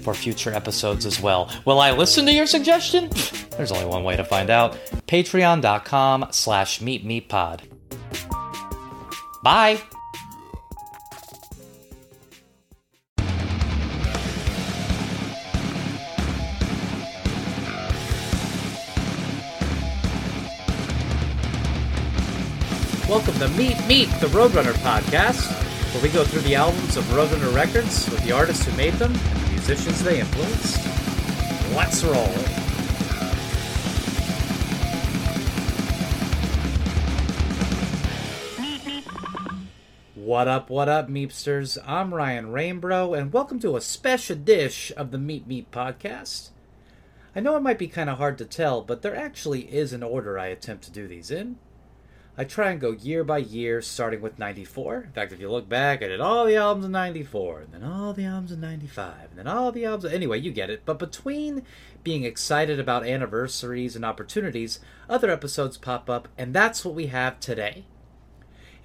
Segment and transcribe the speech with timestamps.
[0.00, 1.50] for future episodes as well.
[1.64, 3.10] Will I listen to your suggestion?
[3.56, 4.72] There's only one way to find out.
[5.06, 7.60] Patreon.com slash meepmeeppod.
[9.42, 9.80] Bye!
[23.10, 25.50] Welcome to Meep Meep, the Roadrunner podcast,
[25.92, 29.12] where we go through the albums of Roadrunner Records with the artists who made them
[29.60, 30.86] musicians they influenced.
[31.76, 32.26] Let's roll.
[40.14, 41.76] What up, what up, Meepsters?
[41.86, 46.48] I'm Ryan Rainbro, and welcome to a special dish of the Meep Meep podcast.
[47.36, 50.02] I know it might be kind of hard to tell, but there actually is an
[50.02, 51.58] order I attempt to do these in.
[52.40, 55.02] I try and go year by year, starting with 94.
[55.02, 57.84] In fact, if you look back, I did all the albums in 94, and then
[57.84, 60.10] all the albums in 95, and then all the albums.
[60.10, 60.86] Anyway, you get it.
[60.86, 61.66] But between
[62.02, 67.40] being excited about anniversaries and opportunities, other episodes pop up, and that's what we have
[67.40, 67.84] today.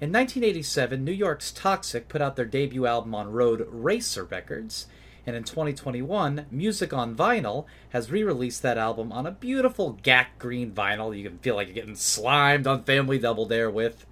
[0.02, 4.86] In 1987, New York's Toxik put out their debut album on Roadracer Records,
[5.26, 10.38] and in 2021, Music on Vinyl has re released that album on a beautiful gak
[10.38, 14.06] green vinyl you can feel like you're getting slimed on Family Double Dare with.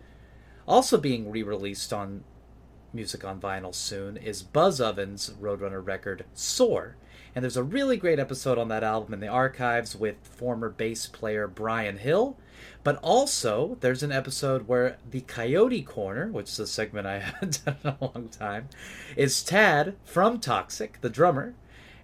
[0.67, 2.25] Also being re released on
[2.93, 6.97] Music on Vinyl soon is Buzzoven's Roadrunner record Sore.
[7.35, 11.07] And there's a really great episode on that album in the archives with former bass
[11.07, 12.37] player Brian Hill.
[12.83, 17.65] But also, there's an episode where the Coyote Corner, which is a segment I haven't
[17.65, 18.69] done in a long time,
[19.17, 21.55] is Tad from Toxik, the drummer,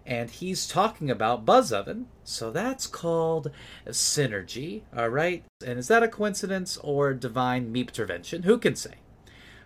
[0.06, 2.06] and he's talking about Buzzoven.
[2.24, 3.50] So that's called
[3.88, 5.44] synergy, all right?
[5.64, 8.44] And is that a coincidence or divine meep intervention?
[8.44, 8.94] Who can say?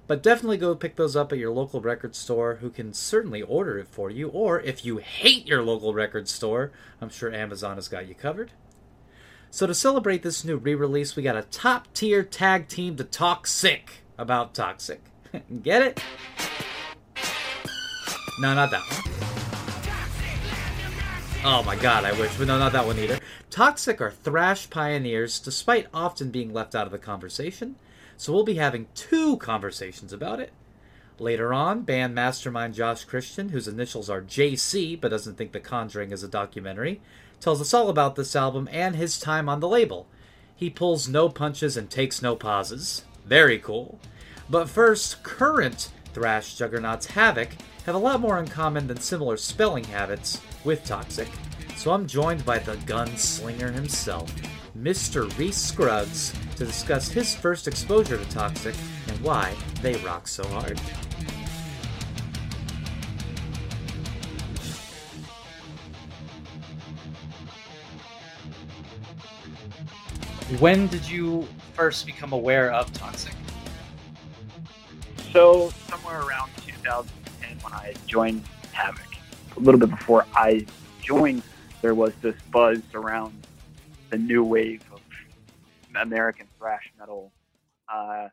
[0.07, 3.79] But definitely go pick those up at your local record store, who can certainly order
[3.79, 4.29] it for you.
[4.29, 8.51] Or if you hate your local record store, I'm sure Amazon has got you covered.
[9.55, 13.99] So to celebrate this new re-release, we got a top-tier tag team to talk sick
[14.19, 14.99] about Toxik.
[15.63, 16.03] Get it?
[18.41, 19.13] No, not that one.
[21.45, 23.21] Oh my god, I wish, but no, not that one either.
[23.49, 27.77] Toxik are thrash pioneers, despite often being left out of the conversation.
[28.17, 30.53] So we'll be having two conversations about it.
[31.21, 36.11] Later on, band mastermind Josh Christian, whose initials are JC but doesn't think The Conjuring
[36.11, 37.01] is a documentary,
[37.41, 40.07] tells us all about this album and his time on the label.
[40.57, 43.05] He pulls no punches and takes no pauses.
[43.27, 43.99] Very cool.
[44.49, 47.51] But first, current thrash juggernauts Havok
[47.87, 51.29] have a lot more in common than similar spelling habits with Toxik.
[51.77, 54.33] So I'm joined by the gunslinger himself,
[54.79, 55.37] Mr.
[55.39, 58.77] Reece Scruggs, to discuss his first exposure to Toxik
[59.09, 60.81] and why they rock so hard.
[70.59, 73.35] When did you first become aware of Toxik?
[75.33, 78.45] So somewhere around 2010, when I joined
[78.75, 79.17] Havok.
[79.57, 80.67] a little bit before I
[81.01, 81.43] joined,
[81.81, 83.47] there was this buzz around
[84.11, 85.01] the new wave of
[85.97, 87.33] American thrash metal,
[87.91, 88.29] uh,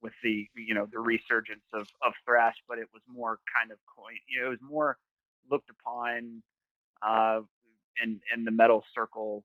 [0.00, 3.76] with the you know the resurgence of, of thrash, but it was more kind of
[3.94, 4.96] coin, you know, it was more
[5.50, 6.42] looked upon
[7.02, 7.40] uh,
[8.02, 9.44] in in the metal circle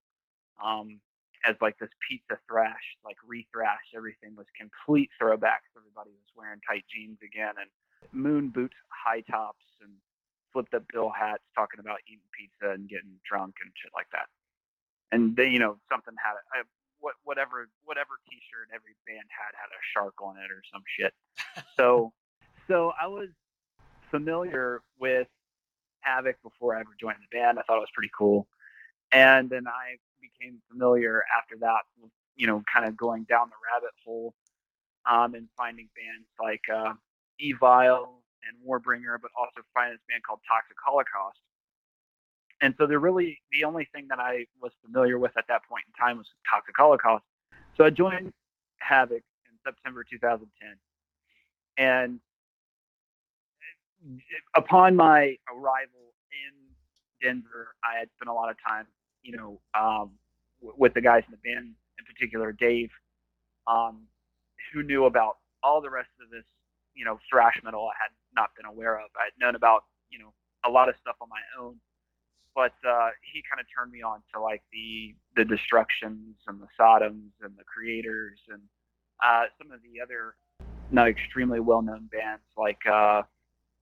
[0.64, 1.02] um,
[1.46, 3.94] as like this pizza thrash, like re-thrash.
[3.96, 5.72] Everything was complete throwbacks.
[5.76, 7.70] Everybody was wearing tight jeans again and
[8.12, 9.92] moon boots, high tops, and
[10.52, 14.28] flipped up bill hats, talking about eating pizza and getting drunk and shit like that.
[15.12, 16.66] And then you know something had a,
[17.00, 21.14] what whatever whatever T-shirt every band had had a shark on it or some shit.
[21.78, 22.12] so
[22.68, 23.30] so I was
[24.12, 25.28] familiar with
[26.06, 27.60] Havok before I ever joined the band.
[27.60, 28.48] I thought it was pretty cool.
[29.12, 31.82] And then I became familiar after that,
[32.36, 34.34] you know, kind of going down the rabbit hole
[35.10, 36.94] um, and finding bands like uh,
[37.42, 41.40] Evile and Warbringer, but also finding this band called Toxic Holocaust.
[42.62, 45.86] And so they're really the only thing that I was familiar with at that point
[45.88, 47.24] in time was Toxic Holocaust.
[47.78, 48.34] So I joined
[48.84, 50.76] Havok in September 2010.
[51.78, 52.20] And
[54.56, 56.54] upon my arrival in
[57.22, 58.88] Denver, I had spent a lot of time,
[59.24, 60.12] you know, um,
[60.62, 62.90] w- with the guys in the band, in particular Dave,
[63.68, 64.04] um,
[64.74, 66.46] who knew about all the rest of this,
[66.94, 69.10] you know, thrash metal I had not been aware of.
[69.16, 70.34] I had known about, you know,
[70.66, 71.76] a lot of stuff on my own,
[72.56, 76.68] but uh, he kind of turned me on to like the the Destructions and the
[76.78, 78.62] Sodoms and the Kreators and
[79.24, 80.36] uh, some of the other
[80.92, 83.22] not extremely well known bands like uh,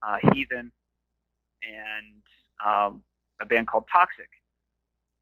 [0.02, 0.70] uh, Heathen
[1.62, 2.22] and
[2.64, 3.02] um,
[3.40, 4.30] a band called Toxik.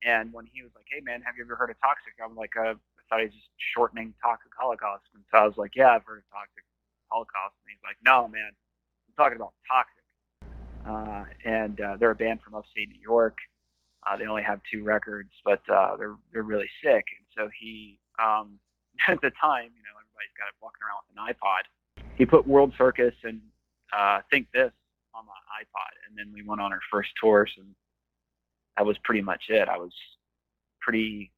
[0.06, 2.56] And when he was like, "Hey man, have you ever heard of Toxik?" I'm like,
[2.56, 5.91] uh, "I thought he was just shortening Toxic Holocaust." And so I was like, "Yeah,
[5.91, 6.62] I've heard of Toxic
[7.11, 10.06] Holocaust." And he's like, "No, man, I'm talking about Toxik."
[10.87, 13.37] Uh, and uh, they're a band from upstate New York.
[14.06, 17.05] Uh, they only have two records, but uh, they're they're really sick.
[17.19, 18.61] And so he, um,
[19.08, 21.67] at the time, you know, everybody's got it walking around with an iPod.
[22.14, 23.41] He put World Circus and
[23.93, 24.70] uh, Think This
[25.12, 27.75] on my iPod, and then we went on our first tours, and
[28.76, 29.69] that was pretty much it.
[29.69, 29.93] I was
[30.81, 31.32] pretty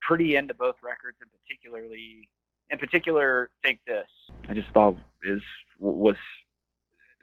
[0.00, 2.28] pretty into both records, and particularly
[2.70, 4.06] in particular, Think This.
[4.48, 5.42] I just thought is
[5.78, 6.16] was,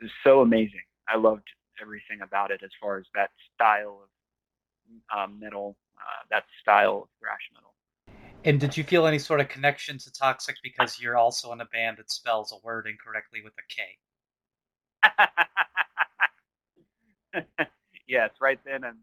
[0.02, 0.84] was so amazing.
[1.08, 1.48] I loved
[1.82, 4.10] everything about it as far as that style of
[5.18, 7.74] um, metal, uh, that style of thrash metal.
[8.44, 11.66] And did you feel any sort of connection to Toxik because you're also in a
[11.66, 13.84] band that spells a word incorrectly with a K?
[18.08, 18.98] yes, right then and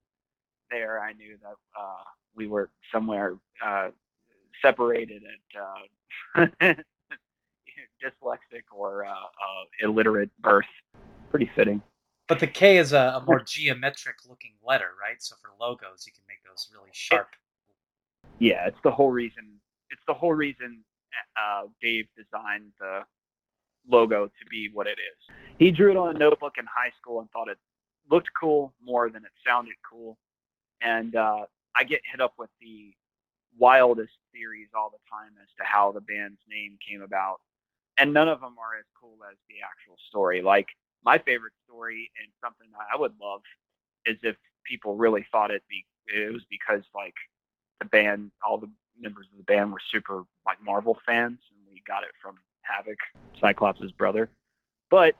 [0.71, 3.91] there, I knew that uh, we were somewhere uh,
[4.63, 5.23] separated
[6.37, 6.47] at uh,
[8.03, 10.65] dyslexic or uh, uh, illiterate birth.
[11.31, 11.83] Pretty fitting.
[12.29, 15.17] But the K is a, a more geometric looking letter, right?
[15.21, 17.29] So for logos, you can make those really sharp.
[18.39, 19.61] yeah, it's the whole reason.
[19.91, 20.85] It's the whole reason
[21.37, 23.01] uh, Dave designed the
[23.89, 25.35] logo to be what it is.
[25.59, 27.59] He drew it on a notebook in high school and thought it
[28.11, 30.17] looked cool more than it sounded cool.
[30.85, 32.93] And uh, I get hit up with the
[33.59, 37.41] wildest theories all the time as to how the band's name came about.
[37.99, 40.43] And none of them are as cool as the actual story.
[40.43, 40.69] Like
[41.05, 43.43] my favorite story and something that I would love
[44.07, 47.15] is if people really thought it be it was because like
[47.81, 51.83] the band all the members of the band were super like Marvel fans and we
[51.87, 52.97] got it from Havok,
[53.41, 54.29] Cyclops' brother.
[54.91, 55.15] But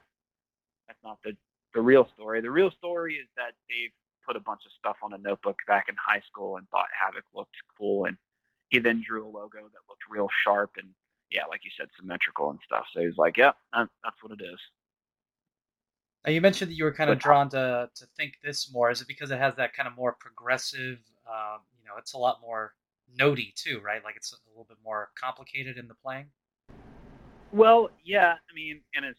[0.87, 1.37] that's not the
[1.75, 2.41] the real story.
[2.41, 3.91] The real story is that Dave
[4.27, 7.25] put a bunch of stuff on a notebook back in high school and thought Havok
[7.35, 8.17] looked cool and
[8.69, 10.89] he then drew a logo that looked real sharp and
[11.31, 12.85] yeah, like you said, symmetrical and stuff.
[12.93, 14.61] So he was like, "Yeah, that's what it is."
[16.25, 18.91] Now you mentioned that you were kind of drawn to to think this more.
[18.91, 20.99] Is it because it has that kind of more progressive?
[21.27, 22.73] Um, you know, it's a lot more
[23.19, 24.03] notey too, right?
[24.05, 26.27] Like it's a little bit more complicated in the playing.
[27.53, 28.33] Well, yeah.
[28.33, 29.17] I mean, and as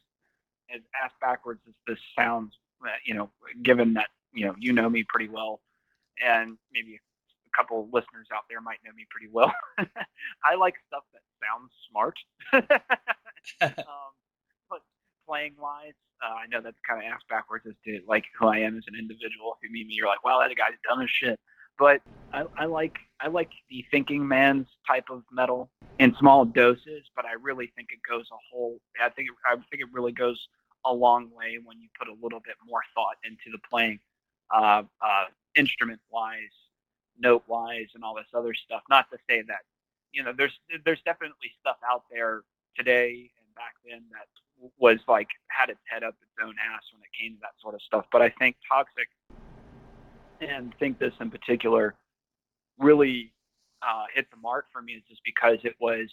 [0.74, 2.54] as ass backwards as this sounds,
[2.84, 3.30] uh, you know,
[3.62, 5.62] given that you know you know me pretty well,
[6.24, 9.54] and maybe a couple of listeners out there might know me pretty well.
[10.44, 12.18] I like stuff that sounds smart.
[13.62, 14.12] um,
[14.70, 14.82] but
[15.28, 15.94] playing wise,
[16.24, 18.84] uh, I know that's kind of ass backwards as to like who I am as
[18.88, 19.56] an individual.
[19.58, 21.40] If you meet me, you're like, wow, that guy's dumb as shit.
[21.78, 22.02] But
[22.34, 27.26] I, I like I like the thinking man's type of metal in small doses, but
[27.26, 28.80] I really think it goes a whole.
[29.02, 30.40] I think it, I think it really goes
[30.86, 34.00] a long way when you put a little bit more thought into the playing,
[34.54, 35.26] uh, uh,
[35.56, 36.56] instrument wise,
[37.18, 38.82] note wise, and all this other stuff.
[38.90, 39.62] Not to say that
[40.12, 42.44] you know there's there's definitely stuff out there
[42.76, 44.28] today and back then that
[44.78, 47.76] was like had its head up its own ass when it came to that sort
[47.76, 48.06] of stuff.
[48.12, 49.10] But I think Toxik
[50.42, 51.96] and think this in particular
[52.78, 53.32] really
[53.82, 56.10] uh, hit the mark for me is just because it was,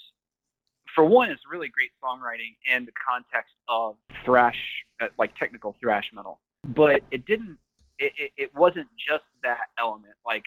[0.95, 4.59] for one, it's really great songwriting in the context of thrash,
[5.01, 6.41] uh, like technical thrash metal.
[6.65, 7.59] But it didn't,
[7.99, 10.15] it, it, it wasn't just that element.
[10.27, 10.45] Like,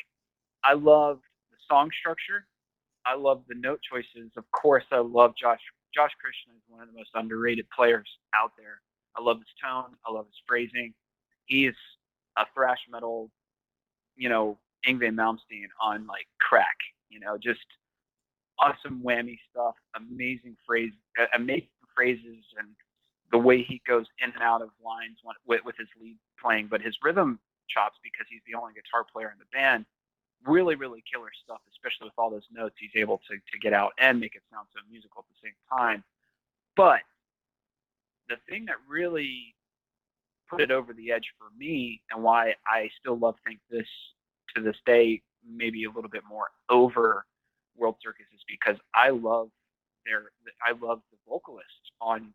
[0.64, 2.48] I loved the song structure.
[3.06, 4.32] I love the note choices.
[4.38, 5.62] Of course, I love Josh.
[5.94, 8.82] Josh Christian is one of the most underrated players out there.
[9.18, 9.96] I love his tone.
[10.08, 10.94] I love his phrasing.
[11.46, 11.75] He is
[12.38, 13.30] a thrash metal
[14.16, 16.78] you know, Yngwie Malmsteen on like crack,
[17.10, 17.66] you know, just
[18.60, 20.92] awesome whammy stuff, amazing phrase,
[21.36, 22.70] amazing phrases, and
[23.32, 26.82] the way he goes in and out of lines with, with his lead playing, but
[26.82, 27.39] his rhythm
[27.70, 29.86] chops because he's the only guitar player in the band.
[30.46, 33.94] Really, really killer stuff, especially with all those notes he's able to, to get out
[34.00, 36.03] and make it sound so musical at the same time.
[36.77, 37.01] But
[38.29, 39.55] the thing that really
[40.50, 43.88] put it over the edge for me and why I still love Think This
[44.55, 47.25] to this day, maybe a little bit more over
[47.75, 49.50] World Circus is because I love
[50.05, 50.32] their
[50.65, 52.34] I love the vocalist on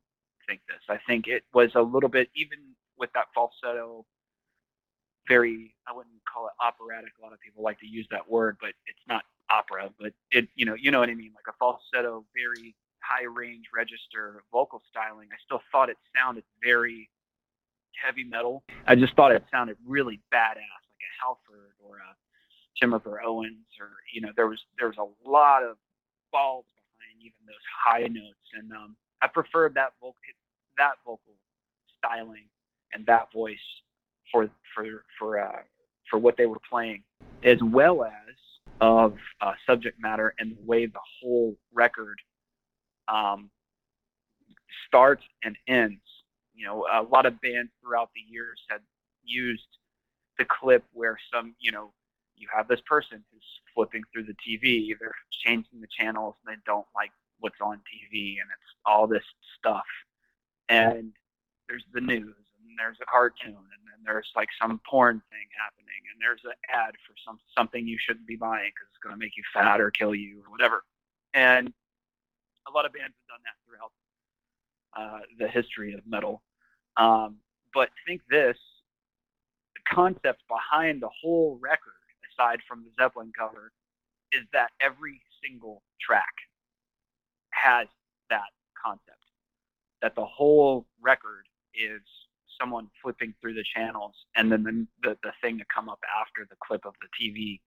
[0.50, 0.82] Think This.
[0.88, 2.58] I think it was a little bit even
[2.98, 4.04] with that falsetto
[5.28, 7.12] very I wouldn't call it operatic.
[7.20, 10.48] A lot of people like to use that word, but it's not opera but it
[10.56, 14.82] you know you know what I mean, like a falsetto, very high range register vocal
[14.90, 15.28] styling.
[15.32, 17.08] I still thought it sounded very
[17.94, 18.64] heavy metal.
[18.88, 22.10] I just thought it sounded really badass, like a Halford or a
[22.80, 25.76] Timothy Owens, or you know there was there was a lot of
[26.32, 30.14] balls behind even those high notes, and um, I preferred that vocal
[30.78, 31.34] that vocal
[31.98, 32.48] styling
[32.92, 33.58] and that voice
[34.32, 35.62] for for for uh,
[36.08, 37.02] for what they were playing,
[37.44, 38.34] as well as
[38.80, 42.18] of uh, subject matter and the way the whole record
[43.08, 43.50] um,
[44.86, 46.00] starts and ends.
[46.54, 48.80] You know, a lot of bands throughout the years had
[49.24, 49.66] used
[50.38, 51.92] the clip where some, you know,
[52.36, 56.60] you have this person who's flipping through the TV, they're changing the channels, and they
[56.66, 59.24] don't like what's on TV, and it's all this
[59.58, 59.86] stuff.
[60.68, 61.12] And
[61.68, 66.00] there's the news, and there's a cartoon, and then there's like some porn thing happening,
[66.12, 69.18] and there's an ad for some something you shouldn't be buying because it's going to
[69.18, 70.84] make you fat or kill you or whatever.
[71.34, 71.72] And
[72.68, 73.92] a lot of bands have done that throughout
[74.96, 76.42] uh, the history of metal.
[76.96, 77.36] Um,
[77.74, 78.56] but think this:
[79.74, 81.98] the concept behind the whole record,
[82.32, 83.72] aside from the Zeppelin cover,
[84.32, 86.34] is that every single track
[87.60, 87.88] has
[88.30, 88.50] that
[88.82, 89.16] concept.
[90.02, 92.00] That the whole record is
[92.58, 96.46] someone flipping through the channels, and then the, the, the thing to come up after
[96.48, 97.60] the clip of the TV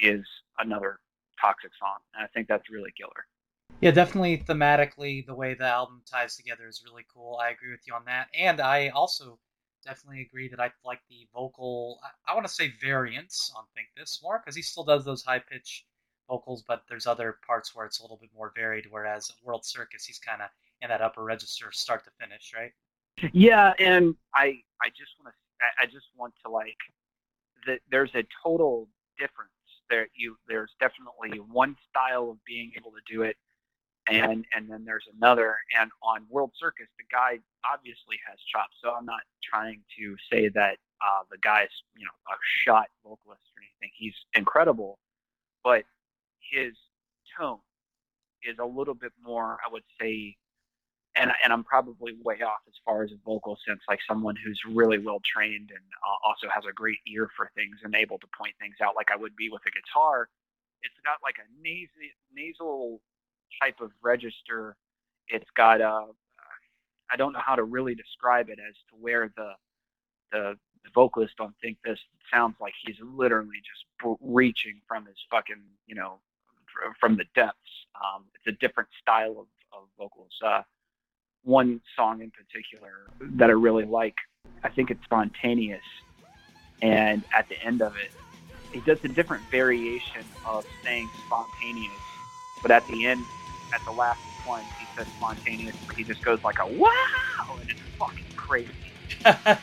[0.00, 0.24] is
[0.58, 1.00] another
[1.42, 1.98] Toxik song.
[2.14, 3.26] And I think that's really killer.
[3.80, 7.40] Yeah, definitely thematically, the way the album ties together is really cool.
[7.42, 8.28] I agree with you on that.
[8.38, 9.38] And I also
[9.84, 13.88] definitely agree that I like the vocal, I, I want to say variants on Think
[13.96, 15.84] This more, because he still does those high pitch
[16.32, 20.04] vocals, but there's other parts where it's a little bit more varied, whereas World Circus,
[20.04, 20.48] he's kind of
[20.80, 22.72] in that upper register start to finish, right?
[23.32, 26.78] Yeah, and I I just want to I just want to like
[27.66, 29.50] that there's a total difference.
[29.90, 33.36] There you there's definitely one style of being able to do it
[34.08, 37.38] and and then there's another and on world circus the guy
[37.72, 42.10] obviously has chops so i'm not trying to say that uh, the guy's you know
[42.28, 43.90] a shot vocalist or anything.
[43.96, 44.98] He's incredible
[45.64, 45.84] but
[46.52, 46.74] his
[47.38, 47.58] tone
[48.44, 50.36] is a little bit more i would say
[51.16, 54.60] and and i'm probably way off as far as a vocal sense like someone who's
[54.68, 58.26] really well trained and uh, also has a great ear for things and able to
[58.38, 60.28] point things out like i would be with a guitar
[60.82, 61.90] it's got like a nasal
[62.34, 63.00] nasal
[63.60, 64.76] type of register.
[65.28, 66.06] It's got a
[67.12, 69.52] I don't know how to really describe it as to where the
[70.32, 70.54] the,
[70.84, 71.98] the vocalist on Think This
[72.32, 76.20] sounds like he's literally just reaching from his fucking you know
[77.00, 77.58] from the depths.
[77.96, 80.32] Um, it's a different style of, of vocals.
[80.44, 80.62] Uh,
[81.44, 84.14] one song in particular that I really like,
[84.64, 85.82] I think it's spontaneous,
[86.80, 88.12] and at the end of it,
[88.72, 92.02] he does a different variation of saying spontaneous,
[92.62, 93.26] but at the end
[93.74, 96.88] at the last one, he says spontaneous, but he just goes like a wow,
[97.60, 98.94] and it's fucking crazy.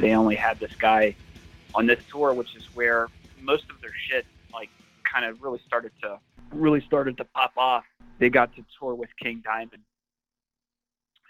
[0.00, 1.16] they only had this guy
[1.74, 3.08] on this tour, which is where
[3.40, 4.70] most of their shit like
[5.10, 6.18] kind of really started to
[6.52, 7.84] really started to pop off.
[8.18, 9.82] They got to tour with King Diamond,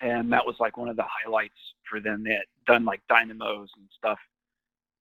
[0.00, 2.24] and that was like one of the highlights for them.
[2.24, 4.18] They had done like dynamos and stuff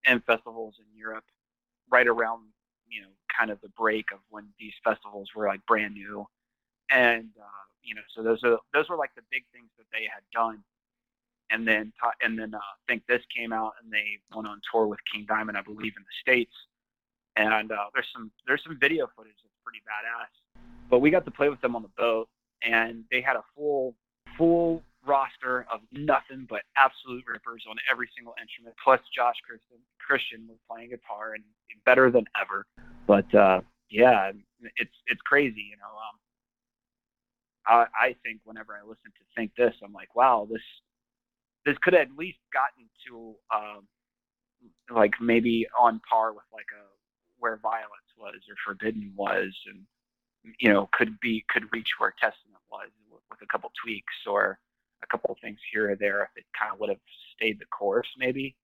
[0.06, 1.24] and festivals in Europe
[1.89, 2.44] right around
[2.89, 6.25] you know kind of the break of when these festivals were like brand new,
[6.89, 10.03] and uh, you know so those are those were like the big things that they
[10.03, 10.63] had done,
[11.51, 14.88] and then and then uh, I think this came out and they went on tour
[14.88, 16.54] with King Diamond I believe in the states,
[17.36, 21.32] and uh, there's some there's some video footage that's pretty badass, but we got to
[21.32, 22.27] play with them on the boat
[22.63, 23.94] and they had a full
[24.38, 28.75] full roster of nothing but absolute rippers on every single instrument.
[28.84, 31.44] Plus, Josh Christian, Christian was playing guitar and
[31.86, 32.66] better than ever.
[33.08, 34.32] But uh, yeah,
[34.75, 35.94] it's it's crazy, you know.
[35.96, 36.16] Um,
[37.68, 40.62] I, I think whenever I listen to Think This, I'm like, wow, this
[41.67, 43.88] this could have at least gotten to um,
[44.89, 46.83] like maybe on par with like a
[47.39, 49.83] where Vio-lence was or Forbidden was, and
[50.59, 54.57] you know could be could reach where Testament was with a couple tweaks or
[55.03, 57.03] a couple of things here or there if it kind of would have
[57.36, 58.55] stayed the course, maybe.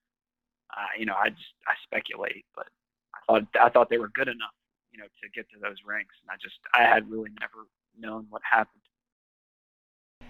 [0.75, 2.67] Uh, you know, I just I speculate, but
[3.13, 4.55] I thought I thought they were good enough,
[4.91, 7.67] you know, to get to those ranks, and I just I had really never
[8.00, 8.81] known what happened.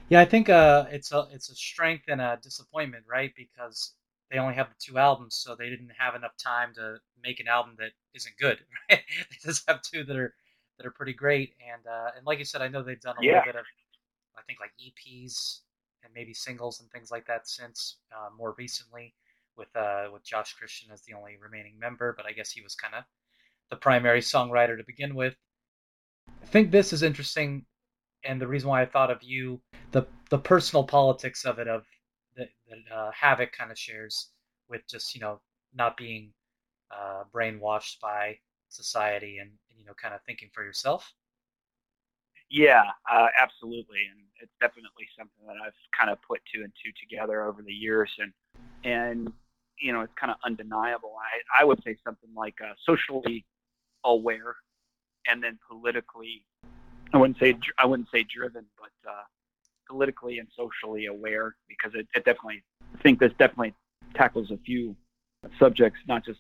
[0.10, 3.32] Yeah, I think uh, it's a it's a strength and a disappointment, right?
[3.36, 3.94] Because
[4.30, 7.48] they only have the two albums, so they didn't have enough time to make an
[7.48, 8.60] album that isn't good.
[8.90, 9.02] Right?
[9.08, 10.34] they just have two that are
[10.78, 13.26] that are pretty great, and uh, and like you said, I know they've done a
[13.26, 13.38] yeah.
[13.38, 13.66] little bit of,
[14.38, 15.60] I think like EPs
[16.04, 19.14] and maybe singles and things like that since uh, more recently.
[19.58, 22.76] with uh, with Josh Christian as the only remaining member, but I guess he was
[22.76, 23.04] kind of
[23.70, 25.36] the primary songwriter to begin with.
[26.42, 27.66] I think this is interesting,
[28.26, 29.60] and the reason why I thought of you,
[29.92, 31.86] the the personal politics of it, of
[32.36, 32.50] that,
[32.94, 34.30] uh, Havok kind of shares
[34.70, 35.40] with just you know
[35.74, 36.32] not being
[36.92, 38.38] uh, brainwashed by
[38.70, 41.14] society and, and you know kind of thinking for yourself.
[42.50, 46.92] Yeah, uh, absolutely, and it's definitely something that I've kind of put two and two
[47.00, 48.32] together over the years, and
[48.84, 49.34] and
[49.80, 51.16] you know it's kind of undeniable.
[51.18, 53.46] I I would say something like uh, socially
[54.06, 54.56] aware,
[55.28, 56.46] and then politically,
[57.14, 59.24] I wouldn't say I wouldn't say driven, but uh,
[59.88, 62.64] politically and socially aware because it, it definitely
[62.98, 63.74] I think this definitely
[64.16, 64.96] tackles a few
[65.60, 66.40] subjects, not just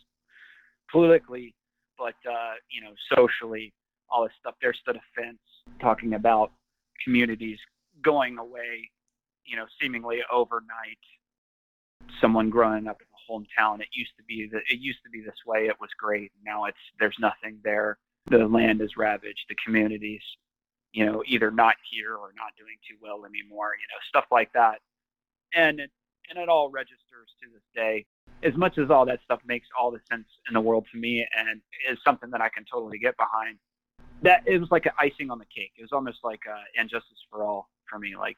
[0.91, 1.53] politically,
[1.97, 3.73] but uh, you know socially,
[4.09, 4.55] all this stuff.
[4.61, 5.39] There's the defense
[5.79, 6.51] talking about
[7.03, 7.59] communities
[8.03, 8.89] going away,
[9.45, 10.97] you know, seemingly overnight.
[12.19, 15.21] Someone growing up in a hometown, it used to be that it used to be
[15.21, 15.67] this way.
[15.67, 16.31] It was great.
[16.45, 17.97] Now it's there's nothing there.
[18.29, 19.45] The land is ravaged.
[19.49, 20.21] The communities,
[20.93, 23.73] you know, either not here or not doing too well anymore.
[23.75, 24.79] You know, stuff like that.
[25.53, 25.91] And it,
[26.29, 28.05] and it all registers to this day.
[28.43, 31.25] As much as all that stuff makes all the sense in the world to me
[31.35, 33.57] and is something that I can totally get behind,
[34.21, 35.71] that it was like an icing on the cake.
[35.77, 38.15] It was almost like uh, and justice for all for me.
[38.15, 38.38] Like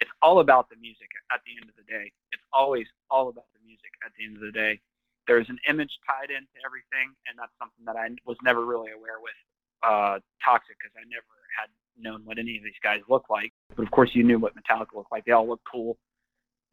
[0.00, 2.12] it's all about the music at the end of the day.
[2.32, 4.80] It's always all about the music at the end of the day.
[5.26, 9.18] There's an image tied into everything, and that's something that I was never really aware
[9.18, 9.34] with
[9.82, 13.52] uh, Toxik because I never had known what any of these guys looked like.
[13.74, 15.24] But of course, you knew what Metallica looked like.
[15.24, 15.98] They all looked cool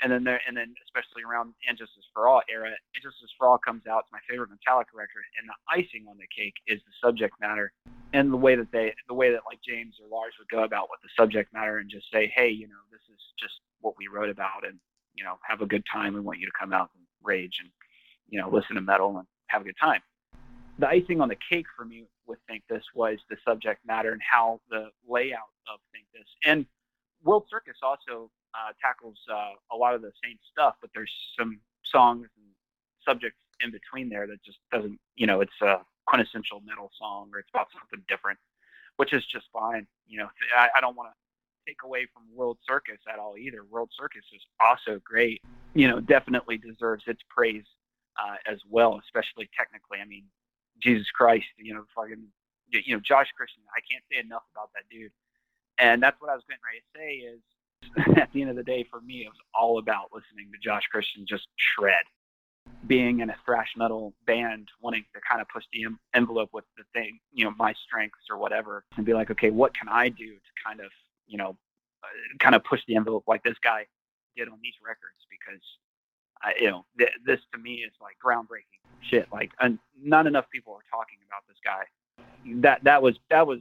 [0.04, 3.48] and then there, and then especially around And Justice for All era, And Justice for
[3.48, 4.04] All comes out.
[4.04, 7.72] It's my favorite Metallica record, and the icing on the cake is the subject matter
[8.12, 10.90] and the way that they, the way that like James or Lars would go about
[10.92, 14.08] with the subject matter and just say, hey, you know, this is just what we
[14.08, 14.78] wrote about, and
[15.16, 16.14] you know, have a good time.
[16.14, 17.70] We want you to come out and rage and
[18.30, 20.02] you know, listen to metal and have a good time.
[20.80, 24.22] The icing on the cake for me with Think This was the subject matter and
[24.22, 26.66] how the layout of Think This and
[27.24, 31.60] World Circus also uh, tackles uh, a lot of the same stuff, but there's some
[31.86, 32.46] songs and
[33.08, 37.40] subjects in between there that just doesn't, you know, it's a quintessential metal song or
[37.40, 38.38] it's about something different,
[38.98, 39.88] which is just fine.
[40.08, 41.16] You know, I, I don't want to
[41.72, 43.64] take away from World Circus at all either.
[43.64, 45.42] World Circus is also great.
[45.74, 47.64] You know, definitely deserves its praise
[48.22, 50.00] uh, as well, especially technically.
[50.02, 50.26] I mean,
[50.84, 52.28] Jesus Christ, you know, fucking,
[52.70, 53.64] you know, Josh Christian.
[53.76, 55.12] I can't say enough about that dude.
[55.80, 58.64] And that's what I was getting ready to say is at the end of the
[58.64, 62.04] day, for me, it was all about listening to Josh Christian just shred.
[62.88, 66.84] Being in a thrash metal band, wanting to kind of push the envelope with the
[66.94, 70.34] thing, you know, my strengths or whatever, and be like, okay, what can I do
[70.34, 70.90] to kind of,
[71.28, 71.58] you know,
[72.04, 73.86] uh, kind of push the envelope like this guy
[74.38, 75.20] did on these records?
[75.30, 75.62] Because,
[76.44, 79.28] I, you know, th- this to me is like groundbreaking shit.
[79.32, 81.84] Like, and not enough people are talking about this guy.
[82.62, 83.60] That that was that was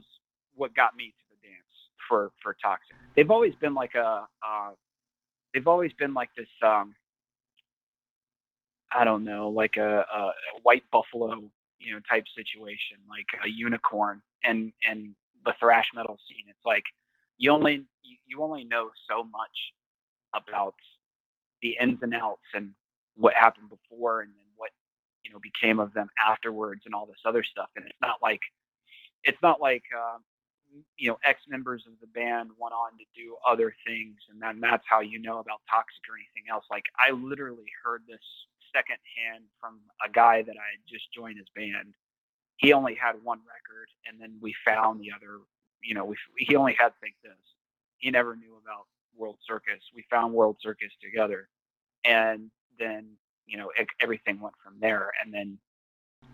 [0.55, 1.73] what got me to the dance
[2.07, 4.71] for for Toxik they've always been like a uh,
[5.53, 6.95] they've always been like this um
[8.95, 14.21] I don't know, like a, a white buffalo, you know, type situation, like a unicorn
[14.43, 15.15] and and
[15.45, 16.45] the thrash metal scene.
[16.47, 16.83] It's like
[17.37, 17.85] you only
[18.27, 19.73] you only know so much
[20.35, 20.75] about
[21.63, 22.71] the ins and outs and
[23.15, 24.71] what happened before and then what
[25.23, 27.69] you know became of them afterwards and all this other stuff.
[27.75, 28.41] And it's not like
[29.23, 30.19] it's not like uh,
[30.97, 34.59] you know, ex members of the band went on to do other things, and then
[34.59, 36.65] that's how you know about Toxik or anything else.
[36.71, 38.23] Like I literally heard this
[38.75, 41.93] secondhand from a guy that I had just joined his band.
[42.57, 45.39] He only had one record, and then we found the other.
[45.83, 47.43] You know, we, he only had Think This.
[47.97, 49.81] He never knew about World Circus.
[49.95, 51.49] We found World Circus together,
[52.05, 53.07] and then
[53.45, 55.11] you know everything went from there.
[55.23, 55.57] And then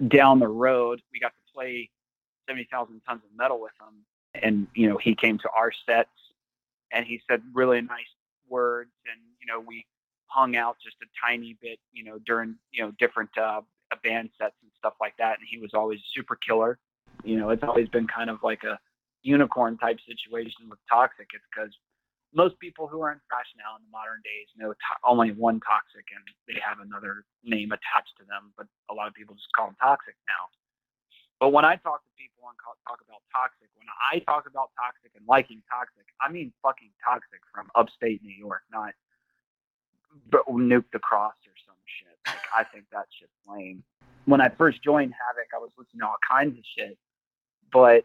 [0.07, 1.89] down the road, we got to play
[2.47, 4.05] seventy thousand tons of metal with him
[4.35, 6.09] and you know he came to our sets
[6.91, 8.11] and he said really nice
[8.47, 9.85] words and you know we
[10.27, 13.61] hung out just a tiny bit you know during you know different uh,
[14.03, 16.77] band sets and stuff like that and he was always super killer
[17.23, 18.77] you know it's always been kind of like a
[19.23, 21.75] unicorn type situation with Toxik it's because
[22.33, 25.59] most people who are in thrash now in the modern days know to- only one
[25.61, 29.49] toxic and they have another name attached to them but a lot of people just
[29.55, 30.45] call them toxic now
[31.39, 35.15] but when I talk to people and talk about Toxik, when I talk about Toxik
[35.15, 38.91] and liking Toxik, I mean fucking Toxik from upstate New York, not
[40.31, 42.17] nuke the cross or some shit.
[42.27, 43.83] Like I think that shit's lame.
[44.25, 46.97] When I first joined Havok, I was listening to all kinds of shit,
[47.71, 48.03] but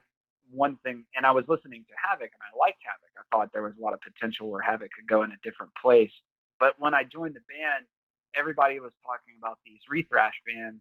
[0.51, 3.13] one thing, and I was listening to Havok, and I liked Havok.
[3.19, 5.73] I thought there was a lot of potential where Havok could go in a different
[5.81, 6.13] place.
[6.61, 7.87] But when I joined the band,
[8.35, 10.81] everybody was talking about these rethrash bands,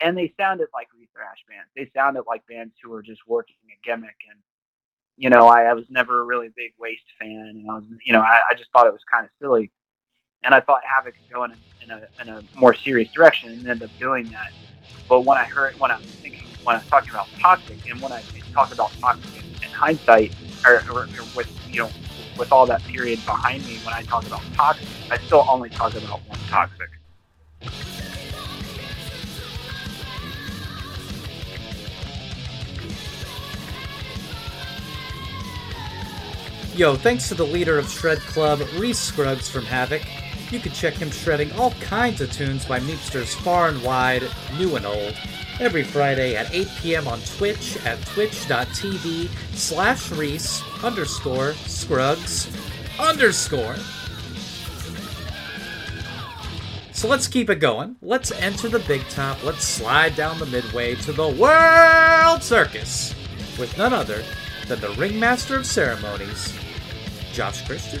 [0.00, 1.70] and they sounded like rethrash bands.
[1.76, 4.16] They sounded like bands who were just working a gimmick.
[4.30, 4.38] And
[5.16, 8.12] you know, I, I was never a really big Waste fan, and I was, you
[8.12, 9.70] know, I, I just thought it was kind of silly.
[10.44, 13.50] And I thought Havok could go in a, in a in a more serious direction,
[13.50, 14.52] and ended up doing that.
[15.08, 18.00] But when I heard, when I was thinking, when I was talking about Toxik, and
[18.00, 20.34] when I talked about Toxik in, in hindsight,
[20.64, 21.90] or, or, or with you know
[22.38, 25.94] with all that period behind me, when I talk about Toxik, I still only talk
[25.94, 26.88] about one Toxik.
[36.74, 40.02] Yo, thanks to the leader of Shred Club, Reece Scruggs from Havok.
[40.50, 44.22] You can check him shredding all kinds of tunes by Meepsters far and wide,
[44.56, 45.14] new and old,
[45.64, 47.08] every Friday at 8 p.m.
[47.08, 52.48] on Twitch at twitch.tv slash Reece underscore Scruggs
[52.98, 53.76] underscore.
[56.92, 57.96] So let's keep it going.
[58.00, 59.42] Let's enter the big top.
[59.44, 63.14] Let's slide down the midway to the World Circus
[63.58, 64.22] with none other
[64.68, 66.52] than the ringmaster of ceremonies,
[67.32, 68.00] Josh Christian.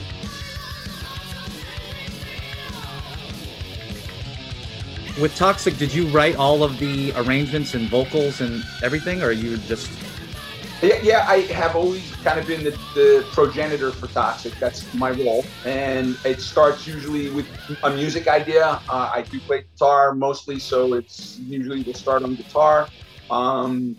[5.20, 9.58] With Toxik, did you write all of the arrangements and vocals and everything, or you
[9.58, 9.90] just?
[10.80, 14.58] Yeah, yeah, I have always kind of been the, the progenitor for Toxik.
[14.58, 17.46] That's my role, and it starts usually with
[17.84, 18.80] a music idea.
[18.88, 22.88] Uh, I do play guitar mostly, so it's usually we'll start on guitar.
[23.30, 23.96] Um,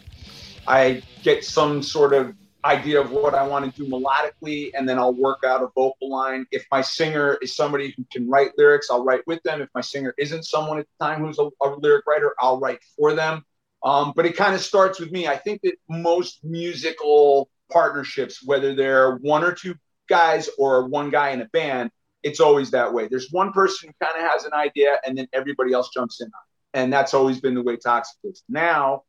[0.68, 2.34] I get some sort of
[2.66, 6.10] idea of what I want to do melodically, and then I'll work out a vocal
[6.10, 6.46] line.
[6.52, 9.62] If my singer is somebody who can write lyrics, I'll write with them.
[9.62, 12.80] If my singer isn't someone at the time who's a, a lyric writer, I'll write
[12.98, 13.44] for them.
[13.84, 15.28] Um, but it kind of starts with me.
[15.28, 19.76] I think that most musical partnerships, whether they're one or two
[20.08, 21.92] guys or one guy in a band,
[22.24, 23.08] it's always that way.
[23.10, 26.28] There's one person who kind of has an idea, and then everybody else jumps in
[26.28, 26.80] on it.
[26.82, 28.44] And that's always been the way Toxik is.
[28.48, 29.04] Now,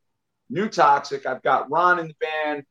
[0.50, 2.64] new Toxik, I've got Ron in the band.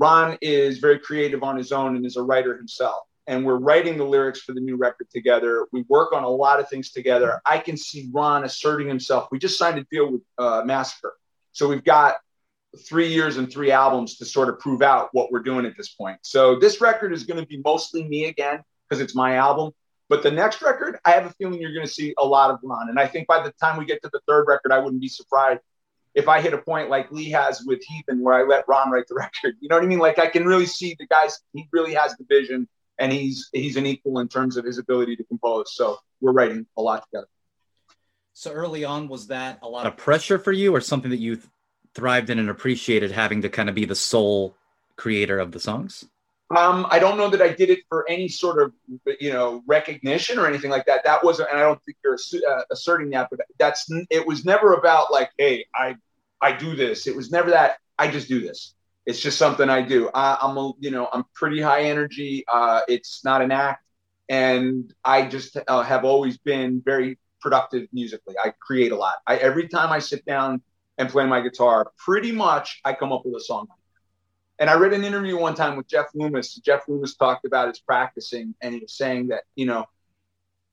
[0.00, 3.04] Ron is very creative on his own and is a writer himself.
[3.26, 5.66] And we're writing the lyrics for the new record together.
[5.72, 7.40] We work on a lot of things together.
[7.44, 9.28] I can see Ron asserting himself.
[9.30, 11.14] We just signed a deal with uh, Massacre.
[11.52, 12.16] So we've got
[12.88, 15.90] three years and three albums to sort of prove out what we're doing at this
[15.90, 16.18] point.
[16.22, 19.72] So this record is going to be mostly me again because it's my album.
[20.08, 22.58] But the next record, I have a feeling you're going to see a lot of
[22.62, 22.88] Ron.
[22.88, 25.08] And I think by the time we get to the third record, I wouldn't be
[25.08, 25.60] surprised
[26.14, 29.06] if I hit a point like Lee has with Heathen, where I let Ron write
[29.08, 29.56] the record.
[29.60, 29.98] You know what I mean?
[29.98, 31.40] Like I can really see the guys.
[31.52, 32.68] He really has the vision,
[32.98, 35.74] and he's he's an equal in terms of his ability to compose.
[35.74, 37.28] So we're writing a lot together.
[38.32, 41.36] So early on, was that a lot of pressure for you, or something that you
[41.36, 41.46] th-
[41.94, 44.56] thrived in and appreciated having to kind of be the sole
[44.96, 46.06] creator of the songs?
[46.56, 48.72] Um, I don't know that I did it for any sort of,
[49.20, 51.04] you know, recognition or anything like that.
[51.04, 54.74] That wasn't, and I don't think you're uh, asserting that, but that's, it was never
[54.74, 55.96] about like, hey, I,
[56.40, 57.06] I do this.
[57.06, 57.78] It was never that.
[57.98, 58.74] I just do this.
[59.06, 60.10] It's just something I do.
[60.14, 62.44] I, am a, you know, I'm pretty high energy.
[62.52, 63.84] Uh, it's not an act,
[64.28, 68.34] and I just uh, have always been very productive musically.
[68.42, 69.14] I create a lot.
[69.26, 70.62] I every time I sit down
[70.98, 73.68] and play my guitar, pretty much I come up with a song.
[74.60, 76.54] And I read an interview one time with Jeff Loomis.
[76.56, 79.86] Jeff Loomis talked about his practicing, and he was saying that, you know,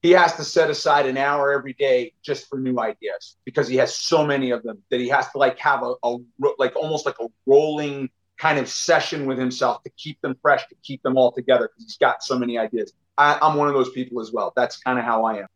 [0.02, 3.78] he has to set aside an hour every day just for new ideas because he
[3.78, 6.18] has so many of them that he has to like have a, a
[6.60, 10.76] like almost like a rolling kind of session with himself to keep them fresh, to
[10.84, 12.94] keep them all together because he's got so many ideas.
[13.18, 14.54] I, I'm one of those people as well.
[14.56, 15.48] That's kind of how I am.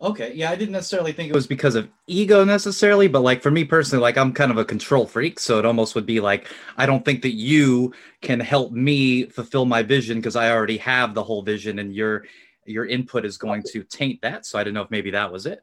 [0.00, 3.50] Okay, yeah, I didn't necessarily think it was because of ego necessarily, but like for
[3.50, 6.46] me personally, like I'm kind of a control freak, so it almost would be like
[6.76, 11.14] I don't think that you can help me fulfill my vision because I already have
[11.14, 12.26] the whole vision, and your
[12.64, 14.46] your input is going to taint that.
[14.46, 15.62] So I don't know if maybe that was it.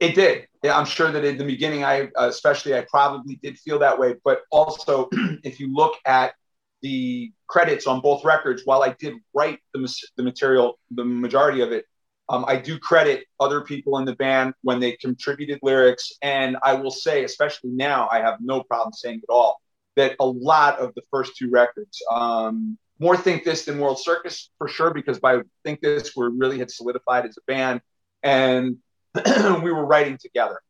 [0.00, 0.48] It did.
[0.64, 4.42] I'm sure that in the beginning, I especially I probably did feel that way, but
[4.50, 5.10] also
[5.44, 6.32] if you look at
[6.80, 11.70] the credits on both records, while I did write the the material, the majority of
[11.70, 11.84] it
[12.28, 16.12] um, I do credit other people in the band when they contributed lyrics.
[16.22, 19.60] And I will say, especially now, I have no problem saying it all,
[19.96, 24.50] that a lot of the first two records, um, more Think This than World Circus
[24.56, 27.82] for sure, because by Think This, we really had solidified as a band
[28.22, 28.78] and
[29.62, 30.60] we were writing together.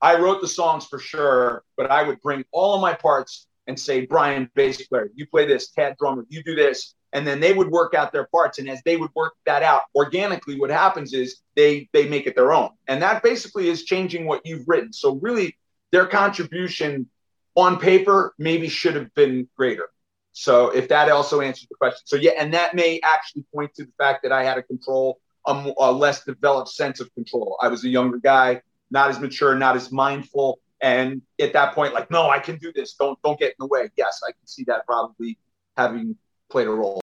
[0.00, 3.78] I wrote the songs for sure, but I would bring all of my parts and
[3.78, 7.52] say, Brian, bass player, you play this, Tad drummer, you do this and then they
[7.52, 11.12] would work out their parts and as they would work that out organically what happens
[11.12, 14.92] is they they make it their own and that basically is changing what you've written
[14.92, 15.56] so really
[15.90, 17.08] their contribution
[17.54, 19.88] on paper maybe should have been greater
[20.32, 23.84] so if that also answers the question so yeah and that may actually point to
[23.84, 27.56] the fact that i had a control a, a less developed sense of control.
[27.60, 31.94] I was a younger guy, not as mature, not as mindful, and at that point,
[31.94, 32.94] like, no, I can do this.
[32.94, 33.90] Don't don't get in the way.
[33.96, 35.38] Yes, I can see that probably
[35.76, 36.16] having
[36.50, 37.01] played a role.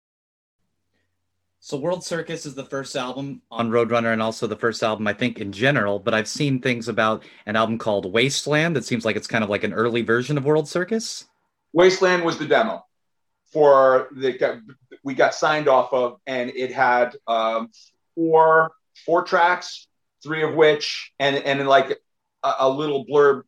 [1.61, 5.13] So World Circus is the first album on Roadrunner and also the first album I
[5.13, 9.17] think in general, but I've seen things about an album called Wasteland that seems like
[9.17, 11.27] it's kind of like an early version of World Circus.
[11.73, 12.85] Wasteland was the demo
[13.53, 14.63] for the
[15.03, 17.71] we got signed off of and it had um,
[18.15, 18.73] four
[19.05, 19.89] four tracks,
[20.23, 21.99] three of which and and like
[22.45, 23.43] a, a little blurb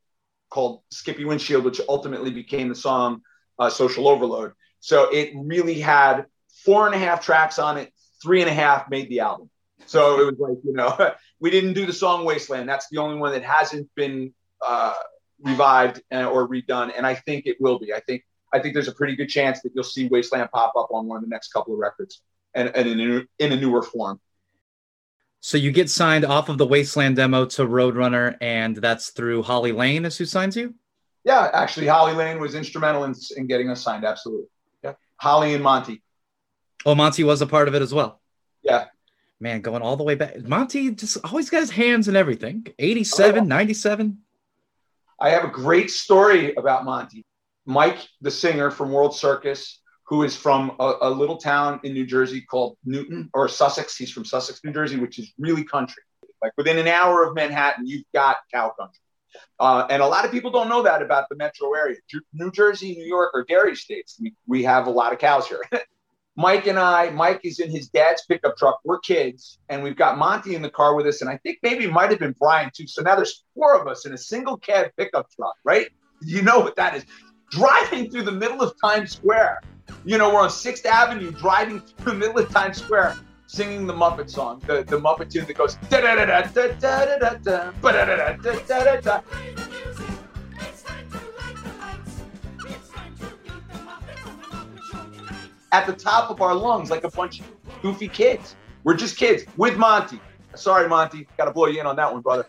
[0.50, 3.22] called Skippy Windshield, which ultimately became the song
[3.58, 4.52] uh, Social Overload.
[4.80, 6.26] So it really had
[6.64, 9.50] four and a half tracks on it, three and a half made the album.
[9.86, 12.68] So it was like, you know, we didn't do the song Wasteland.
[12.68, 14.32] That's the only one that hasn't been
[14.66, 14.94] uh,
[15.42, 16.92] revived or redone.
[16.96, 17.92] And I think it will be.
[17.92, 20.88] I think I think there's a pretty good chance that you'll see Wasteland pop up
[20.90, 22.20] on one of the next couple of records
[22.54, 24.20] and, and in, a, in a newer form.
[25.40, 29.72] So you get signed off of the Wasteland demo to Roadrunner, and that's through Holly
[29.72, 30.74] Lane is who signs you?
[31.24, 34.04] Yeah, actually, Holly Lane was instrumental in, in getting us signed.
[34.04, 34.46] Absolutely.
[34.82, 34.94] Yeah.
[35.16, 36.02] Holly and Monty.
[36.86, 38.20] Oh, Monty was a part of it as well.
[38.62, 38.86] Yeah.
[39.38, 40.40] Man, going all the way back.
[40.40, 42.66] Monty just always got his hands in everything.
[42.78, 43.44] 87, oh.
[43.44, 44.18] 97.
[45.18, 47.24] I have a great story about Monty.
[47.66, 52.06] Mike, the singer from World Circus, who is from a, a, little town in New
[52.06, 53.96] Jersey called Newton or Sussex.
[53.96, 56.02] He's from Sussex, New Jersey, which is really country.
[56.42, 58.98] Like within an hour of Manhattan, you've got cow country.
[59.58, 61.96] Uh, and a lot of people don't know that about the metro area.
[62.32, 64.16] New Jersey, New York are dairy states.
[64.20, 65.62] We, we have a lot of cows here.
[66.36, 68.80] Mike and I, Mike is in his dad's pickup truck.
[68.84, 71.20] We're kids, and we've got Monty in the car with us.
[71.20, 72.86] And I think maybe it might have been Brian too.
[72.86, 75.88] So now there's four of us in a single cab pickup truck, right?
[76.22, 77.04] You know what that is
[77.50, 79.60] driving through the middle of Times Square.
[80.04, 83.16] You know, we're on Sixth Avenue driving through the middle of Times Square
[83.46, 86.68] singing the Muppet song, the, the Muppet tune that goes da da da da da
[86.68, 89.20] da da da da da da da da da
[95.72, 97.46] At the top of our lungs, like a bunch of
[97.82, 98.56] goofy kids.
[98.84, 100.20] We're just kids with Monty.
[100.54, 101.26] Sorry, Monty.
[101.36, 102.46] Got to blow you in on that one, brother.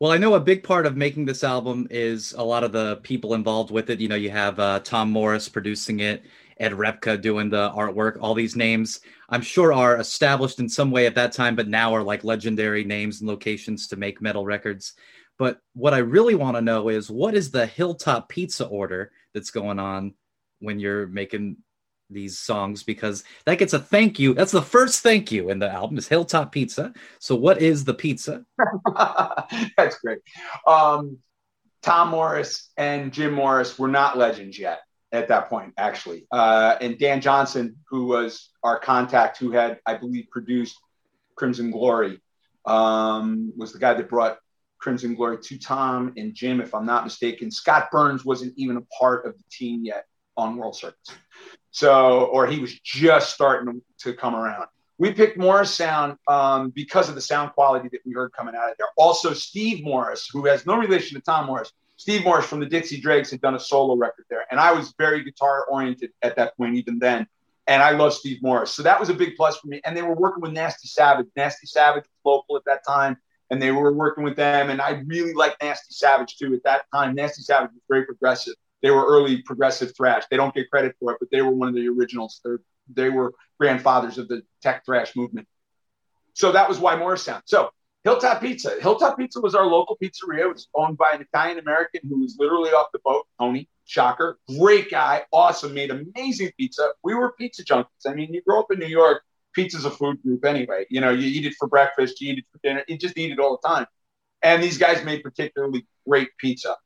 [0.00, 2.96] Well, I know a big part of making this album is a lot of the
[3.02, 4.00] people involved with it.
[4.00, 6.22] You know, you have uh, Tom Morris producing it,
[6.58, 8.16] Ed Repka doing the artwork.
[8.18, 11.94] All these names, I'm sure, are established in some way at that time, but now
[11.94, 14.94] are like legendary names and locations to make metal records.
[15.38, 19.50] But what I really want to know is what is the Hilltop Pizza order that's
[19.50, 20.14] going on
[20.60, 21.58] when you're making
[22.10, 24.34] these songs because that gets a thank you.
[24.34, 26.92] That's the first thank you in the album is Hilltop Pizza.
[27.18, 28.44] So what is the pizza?
[29.76, 30.18] That's great.
[30.66, 31.18] Um,
[31.82, 34.80] Tom Morris and Jim Morris were not legends yet
[35.12, 36.26] at that point, actually.
[36.30, 40.76] Uh, and Dan Johnson, who was our contact, who had, I believe, produced
[41.36, 42.20] Crimson Glory,
[42.66, 44.38] um, was the guy that brought
[44.78, 47.50] Crimson Glory to Tom and Jim, if I'm not mistaken.
[47.50, 50.04] Scott Burns wasn't even a part of the team yet
[50.40, 51.16] on World Circus.
[51.70, 54.66] So, or he was just starting to come around.
[54.98, 58.70] We picked Morris Sound um, because of the sound quality that we heard coming out
[58.70, 58.88] of there.
[58.98, 63.00] Also, Steve Morse, who has no relation to Tom Morris, Steve Morse from the Dixie
[63.00, 64.46] Dregs had done a solo record there.
[64.50, 67.26] And I was very guitar oriented at that point, even then.
[67.66, 68.72] And I love Steve Morse.
[68.72, 69.80] So that was a big plus for me.
[69.84, 71.26] And they were working with Nasty Savage.
[71.36, 73.16] Nasty Savage was local at that time.
[73.50, 74.70] And they were working with them.
[74.70, 77.14] And I really liked Nasty Savage too at that time.
[77.14, 80.24] Nasty Savage was very progressive they were early progressive thrash.
[80.30, 82.40] They don't get credit for it, but they were one of the originals.
[82.44, 82.60] They're,
[82.92, 85.46] they were grandfathers of the tech thrash movement.
[86.34, 87.42] So that was why Morris Sound.
[87.46, 87.70] So
[88.04, 88.76] Hilltop Pizza.
[88.80, 90.40] Hilltop Pizza was our local pizzeria.
[90.40, 93.68] It was owned by an Italian American who was literally off the boat, Tony.
[93.84, 94.38] Shocker.
[94.56, 95.24] Great guy.
[95.32, 95.74] Awesome.
[95.74, 96.92] Made amazing pizza.
[97.02, 98.06] We were pizza junkies.
[98.06, 100.86] I mean, you grow up in New York, pizza's a food group anyway.
[100.90, 103.32] You know, you eat it for breakfast, you eat it for dinner, you just eat
[103.32, 103.86] it all the time.
[104.42, 106.76] And these guys made particularly great pizza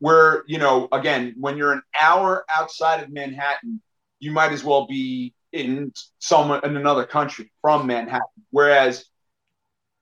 [0.00, 3.80] where you know again when you're an hour outside of manhattan
[4.20, 8.26] you might as well be in some in another country from manhattan.
[8.50, 9.04] Whereas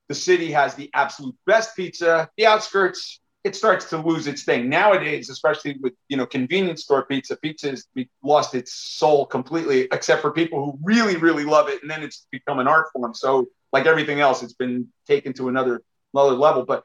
[0.09, 4.69] the city has the absolute best pizza the outskirts it starts to lose its thing.
[4.69, 7.87] Nowadays especially with you know convenience store pizza pizza has
[8.23, 12.27] lost its soul completely except for people who really really love it and then it's
[12.33, 13.15] become an art form.
[13.15, 15.83] So like everything else it's been taken to another
[16.13, 16.65] another level.
[16.65, 16.85] But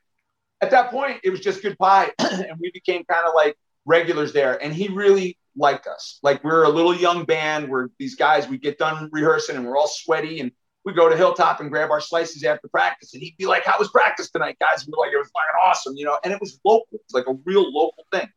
[0.62, 1.78] at that point, it was just good
[2.19, 4.62] and we became kind of like regulars there.
[4.63, 6.19] And he really liked us.
[6.24, 7.69] Like we are a little young band.
[7.69, 8.47] We're these guys.
[8.47, 10.52] We get done rehearsing, and we're all sweaty, and
[10.86, 13.13] we go to Hilltop and grab our slices after practice.
[13.13, 15.60] And he'd be like, "How was practice tonight, guys?" And we're like, "It was fucking
[15.63, 16.17] awesome," you know.
[16.24, 16.88] And it was local.
[16.93, 18.28] It's like a real local thing.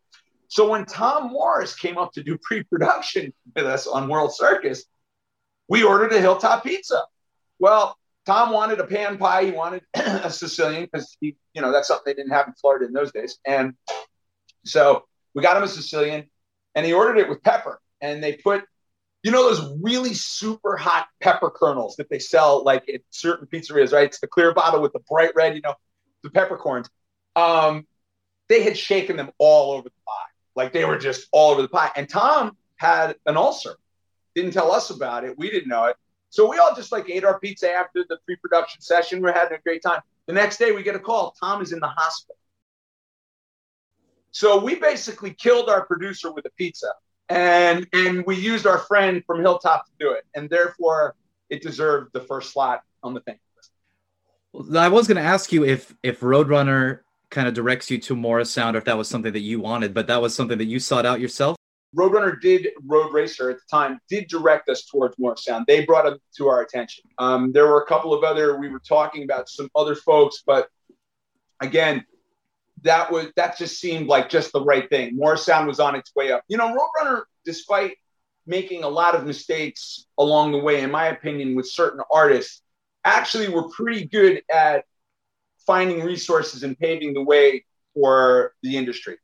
[0.48, 4.84] So when Tom Morris came up to do pre-production with us on World Circus,
[5.68, 7.04] we ordered a Hilltop pizza.
[7.58, 9.44] Well, Tom wanted a pan pie.
[9.44, 12.86] He wanted a Sicilian because he, you know, that's something they didn't have in Florida
[12.86, 13.38] in those days.
[13.46, 13.74] And
[14.64, 16.28] so we got him a Sicilian,
[16.74, 17.80] and he ordered it with pepper.
[18.00, 18.64] And they put,
[19.22, 23.92] you know, those really super hot pepper kernels that they sell like at certain pizzerias,
[23.92, 24.06] right?
[24.06, 25.74] It's the clear bottle with the bright red, you know,
[26.22, 26.88] the peppercorns.
[27.36, 27.86] Um,
[28.48, 31.68] they had shaken them all over the pie, like they were just all over the
[31.68, 31.90] pie.
[31.96, 33.76] And Tom had an ulcer.
[34.34, 35.38] Didn't tell us about it.
[35.38, 35.96] We didn't know it.
[36.34, 39.22] So we all just like ate our pizza after the pre-production session.
[39.22, 40.00] We're having a great time.
[40.26, 41.32] The next day we get a call.
[41.38, 42.34] Tom is in the hospital.
[44.32, 46.92] So we basically killed our producer with a pizza,
[47.28, 51.14] and and we used our friend from Hilltop to do it, and therefore
[51.50, 53.38] it deserved the first slot on the thing.
[54.76, 58.74] I was going to ask you if if Roadrunner kind of directs you to Morrisound,
[58.74, 61.06] or if that was something that you wanted, but that was something that you sought
[61.06, 61.56] out yourself.
[61.94, 65.66] Roadrunner did Roadracer at the time did direct us towards Morrisound.
[65.66, 67.04] They brought it to our attention.
[67.18, 70.68] Um, there were a couple of other we were talking about some other folks, but
[71.60, 72.04] again,
[72.82, 75.16] that was that just seemed like just the right thing.
[75.16, 76.42] Morrisound was on its way up.
[76.48, 77.96] You know, Roadrunner, despite
[78.46, 82.60] making a lot of mistakes along the way, in my opinion, with certain artists,
[83.04, 84.84] actually were pretty good at
[85.66, 89.16] finding resources and paving the way for the industry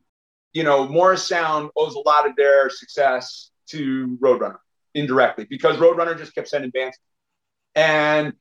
[0.53, 4.59] you know, Morrisound owes a lot of their success to Roadrunner
[4.95, 6.99] indirectly because Roadrunner just kept sending bands.
[7.75, 8.33] And,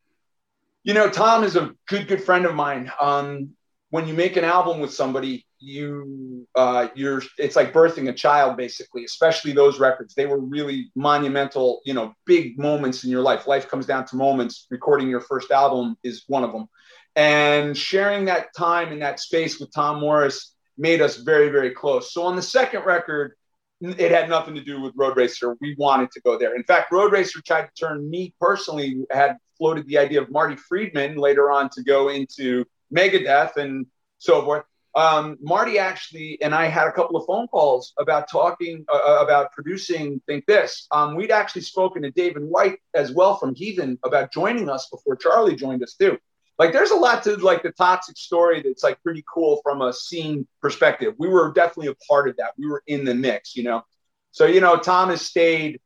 [0.83, 2.91] you know, Tom is a good, good friend of mine.
[2.99, 3.51] Um,
[3.91, 8.57] when you make an album with somebody, you, uh, you're, it's like birthing a child,
[8.57, 10.15] basically, especially those records.
[10.15, 13.45] They were really monumental, you know, big moments in your life.
[13.45, 14.67] Life comes down to moments.
[14.71, 16.67] Recording your first album is one of them.
[17.15, 22.13] And sharing that time in that space with Tom Morris, made us very, very close.
[22.13, 23.33] So on the second record,
[23.81, 25.55] it had nothing to do with Roadracer.
[25.61, 26.55] We wanted to go there.
[26.55, 31.17] In fact, Roadracer tried to turn me personally, had floated the idea of Marty Friedman
[31.17, 33.85] later on to go into Megadeth and
[34.17, 34.63] so forth.
[34.95, 39.23] Um, Marty actually and I had a couple of phone calls about talking uh, uh
[39.23, 40.87] about producing Think This.
[40.89, 45.15] Um, we'd actually spoken to David White as well from Heathen about joining us before
[45.15, 46.17] Charlie joined us too
[46.59, 49.93] like there's a lot to like the Toxik story that's like pretty cool from a
[49.93, 51.15] scene perspective.
[51.17, 52.51] We were definitely a part of that.
[52.57, 53.83] We were in the mix, you know.
[54.31, 55.79] So you know, Tom has stayed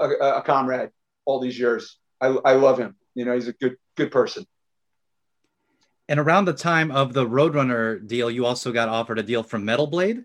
[0.00, 0.90] a, a comrade
[1.26, 1.98] all these years.
[2.20, 2.96] I, I love him.
[3.14, 4.46] You know, he's a good good person.
[6.08, 9.64] And around the time of the Roadrunner deal, you also got offered a deal from
[9.64, 10.24] Metal Blade.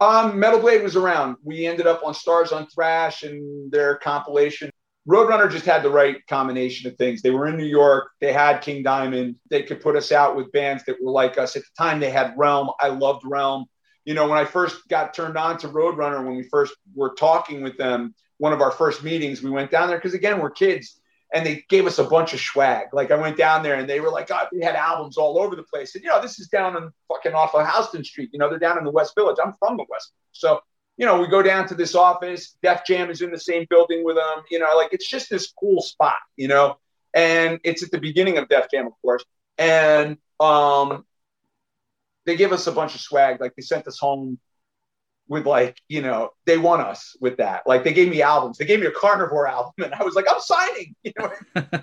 [0.00, 1.36] Um, Metal Blade was around.
[1.42, 4.70] We ended up on Stars on Thrash and their compilation
[5.08, 7.22] Roadrunner just had the right combination of things.
[7.22, 8.10] They were in New York.
[8.20, 9.36] They had King Diamond.
[9.50, 11.54] They could put us out with bands that were like us.
[11.54, 12.70] At the time, they had Realm.
[12.80, 13.66] I loved Realm.
[14.04, 17.62] You know, when I first got turned on to Roadrunner, when we first were talking
[17.62, 21.00] with them, one of our first meetings, we went down there because, again, we're kids
[21.34, 22.86] and they gave us a bunch of swag.
[22.92, 25.56] Like I went down there and they were like, God, we had albums all over
[25.56, 25.94] the place.
[25.94, 28.30] And, you know, this is down in fucking off of Houston Street.
[28.32, 29.36] You know, they're down in the West Village.
[29.44, 30.12] I'm from the West.
[30.32, 30.60] So
[30.96, 32.56] you know, we go down to this office.
[32.62, 34.44] Def Jam is in the same building with them.
[34.50, 36.78] You know, like it's just this cool spot, you know.
[37.14, 39.24] And it's at the beginning of Def Jam, of course.
[39.58, 41.04] And um,
[42.24, 43.40] they give us a bunch of swag.
[43.40, 44.38] Like they sent us home
[45.28, 47.62] with like, you know, they want us with that.
[47.66, 48.58] Like they gave me albums.
[48.58, 50.94] They gave me a Carnivore album, and I was like, I'm signing.
[51.02, 51.30] You know,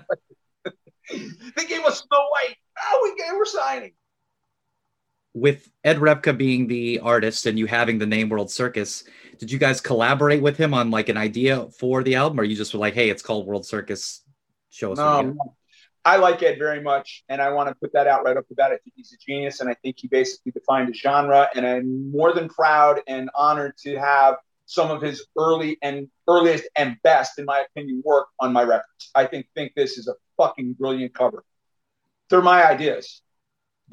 [1.10, 2.56] they gave us Snow White.
[2.82, 3.92] Oh, we gave, we're signing
[5.34, 9.04] with Ed Repka being the artist and you having the name World Circus,
[9.38, 12.56] did you guys collaborate with him on like an idea for the album, or you
[12.56, 14.22] just were like, "Hey, it's called World Circus,
[14.70, 14.98] show us"?
[14.98, 15.38] No, um,
[16.04, 18.54] I like Ed very much, and I want to put that out right off the
[18.54, 18.70] bat.
[18.70, 21.48] I think he's a genius, and I think he basically defined a genre.
[21.54, 26.68] And I'm more than proud and honored to have some of his early and earliest
[26.76, 29.10] and best, in my opinion, work on my records.
[29.14, 31.44] I think think this is a fucking brilliant cover.
[32.30, 33.22] They're my ideas.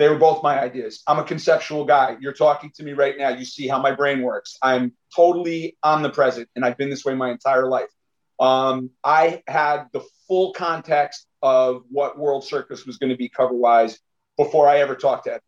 [0.01, 1.03] They were both my ideas.
[1.05, 2.17] I'm a conceptual guy.
[2.19, 3.29] You're talking to me right now.
[3.29, 4.57] You see how my brain works.
[4.59, 7.91] I'm totally omnipresent, and I've been this way my entire life.
[8.39, 13.53] Um, I had the full context of what World Circus was going to be cover
[13.53, 13.99] wise
[14.37, 15.41] before I ever talked to Ed.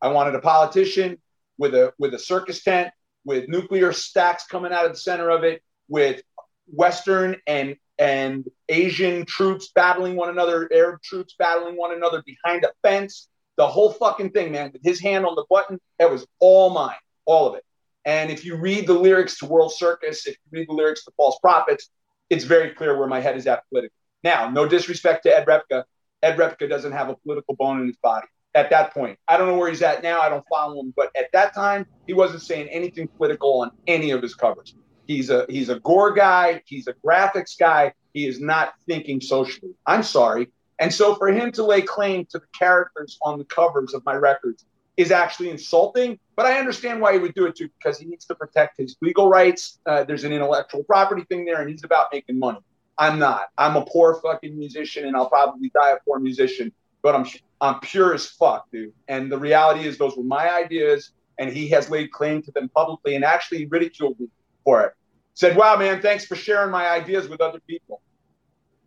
[0.00, 1.20] I wanted a politician
[1.58, 2.92] with a with a circus tent,
[3.24, 6.22] with nuclear stacks coming out of the center of it, with
[6.68, 12.70] Western and and Asian troops battling one another, Arab troops battling one another behind a
[12.84, 13.26] fence,
[13.60, 16.96] the whole fucking thing, man, with his hand on the button, that was all mine,
[17.26, 17.64] all of it.
[18.06, 21.10] And if you read the lyrics to World Circus, if you read the lyrics to
[21.14, 21.90] False Prophets,
[22.30, 23.94] it's very clear where my head is at politically.
[24.24, 25.84] Now, no disrespect to Ed Repka.
[26.22, 29.18] Ed Repka doesn't have a political bone in his body at that point.
[29.28, 30.22] I don't know where he's at now.
[30.22, 34.10] I don't follow him, but at that time, he wasn't saying anything political on any
[34.12, 34.74] of his covers.
[35.06, 36.62] He's a he's a gore guy.
[36.64, 37.92] He's a graphics guy.
[38.14, 39.72] He is not thinking socially.
[39.84, 40.48] I'm sorry,
[40.80, 44.14] And so for him to lay claim to the characters on the covers of my
[44.14, 44.64] records
[44.96, 46.18] is actually insulting.
[46.36, 48.96] But I understand why he would do it too, because he needs to protect his
[49.02, 49.78] legal rights.
[49.86, 52.60] Uh, there's an intellectual property thing there, and he's about making money.
[52.98, 53.48] I'm not.
[53.58, 56.72] I'm a poor fucking musician, and I'll probably die a poor musician.
[57.02, 57.26] But I'm
[57.60, 58.92] I'm pure as fuck, dude.
[59.08, 62.70] And the reality is, those were my ideas, and he has laid claim to them
[62.74, 64.28] publicly, and actually ridiculed me
[64.64, 64.94] for it.
[65.34, 68.00] Said, "Wow, man, thanks for sharing my ideas with other people,"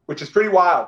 [0.08, 0.88] which is pretty wild.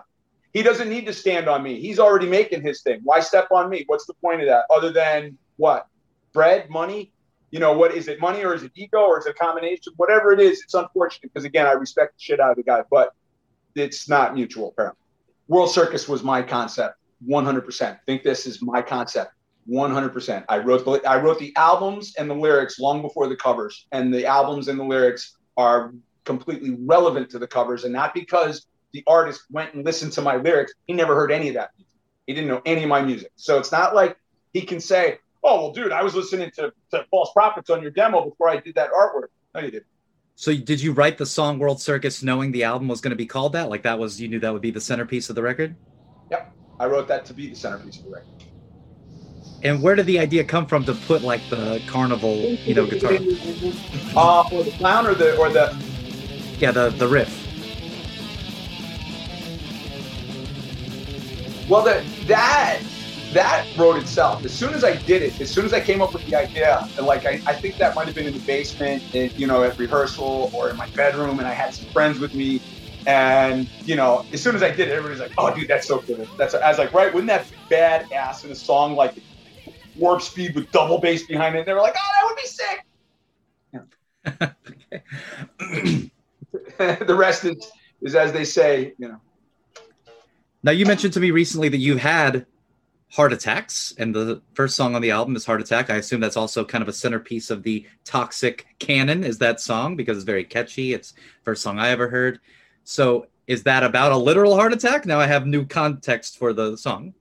[0.55, 1.81] He doesn't need to stand on me.
[1.81, 3.01] He's already making his thing.
[3.03, 3.83] Why step on me?
[3.87, 4.63] What's the point of that?
[4.73, 5.85] Other than what?
[6.31, 7.11] Bread, money,
[7.51, 9.91] you know, what is it money or is it ego or is it a combination?
[9.97, 12.83] Whatever it is, it's unfortunate because again, I respect the shit out of the guy,
[12.89, 13.13] but
[13.75, 15.01] it's not mutual apparently.
[15.49, 16.95] World Circus was my concept,
[17.27, 17.99] 100%.
[18.05, 19.33] Think this is my concept,
[19.69, 20.45] 100%.
[20.47, 24.13] I wrote the I wrote the albums and the lyrics long before the covers, and
[24.13, 25.93] the albums and the lyrics are
[26.23, 30.37] completely relevant to the covers, and not because the artist went and listened to my
[30.37, 30.73] lyrics.
[30.87, 31.93] He never heard any of that music.
[32.27, 33.29] He didn't know any of my music.
[33.35, 34.17] So it's not like
[34.53, 37.91] he can say, oh well, dude, I was listening to, to False Prophets on your
[37.91, 39.27] demo before I did that artwork.
[39.53, 39.87] No, you didn't.
[40.35, 43.25] So did you write the song World Circus knowing the album was going to be
[43.25, 43.69] called that?
[43.69, 45.75] Like that was you knew that would be the centerpiece of the record?
[46.31, 46.53] Yep.
[46.79, 48.27] I wrote that to be the centerpiece of the record.
[49.63, 53.13] And where did the idea come from to put like the carnival, you know, guitar?
[54.15, 55.75] Uh, or the clown or the or the
[56.59, 57.44] Yeah, the the riff.
[61.68, 62.82] Well, that that
[63.34, 64.45] that wrote itself.
[64.45, 66.80] As soon as I did it, as soon as I came up with the idea,
[67.01, 69.78] like I, I think that might have been in the basement, in, you know, at
[69.80, 72.59] rehearsal or in my bedroom, and I had some friends with me.
[73.07, 76.01] And you know, as soon as I did it, everybody's like, "Oh, dude, that's so
[76.01, 79.16] good." That's I was like, "Right, wouldn't that be badass in a song like
[79.95, 82.47] Warp Speed with double bass behind it?" And they were like, "Oh, that would be
[82.47, 82.86] sick."
[87.07, 89.22] the rest is is as they say, you know.
[90.66, 92.47] Now you mentioned to me recently that you had
[93.11, 95.91] heart attacks and the first song on the album is heart attack.
[95.91, 99.95] I assume that's also kind of a centerpiece of the Toxik canon is that song?
[99.95, 100.93] Because it's very catchy.
[100.93, 101.13] It's
[101.43, 102.39] first song i ever heard.
[102.84, 105.05] So is that about a literal heart attack?
[105.05, 107.13] Now i have new context for the song.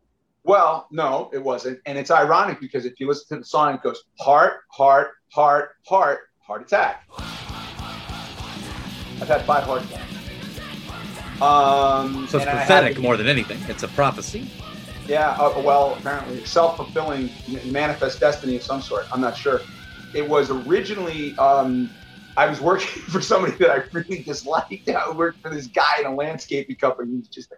[0.44, 1.80] Well no it wasn't.
[1.84, 5.76] And it's ironic because if you listen to the song it goes heart heart heart
[5.86, 7.06] heart heart attack.
[9.20, 10.13] I've had five heart attacks
[11.40, 14.48] um, so it's prophetic more than anything it's a prophecy
[15.06, 19.06] yeah, uh, well, apparently self-fulfilling manifest destiny of some sort.
[19.12, 19.62] I'm not sure.
[20.14, 21.90] It was originally um,
[22.36, 24.88] I was working for somebody that I really disliked.
[24.88, 27.10] I worked for this guy in a landscaping company.
[27.10, 27.56] He was just a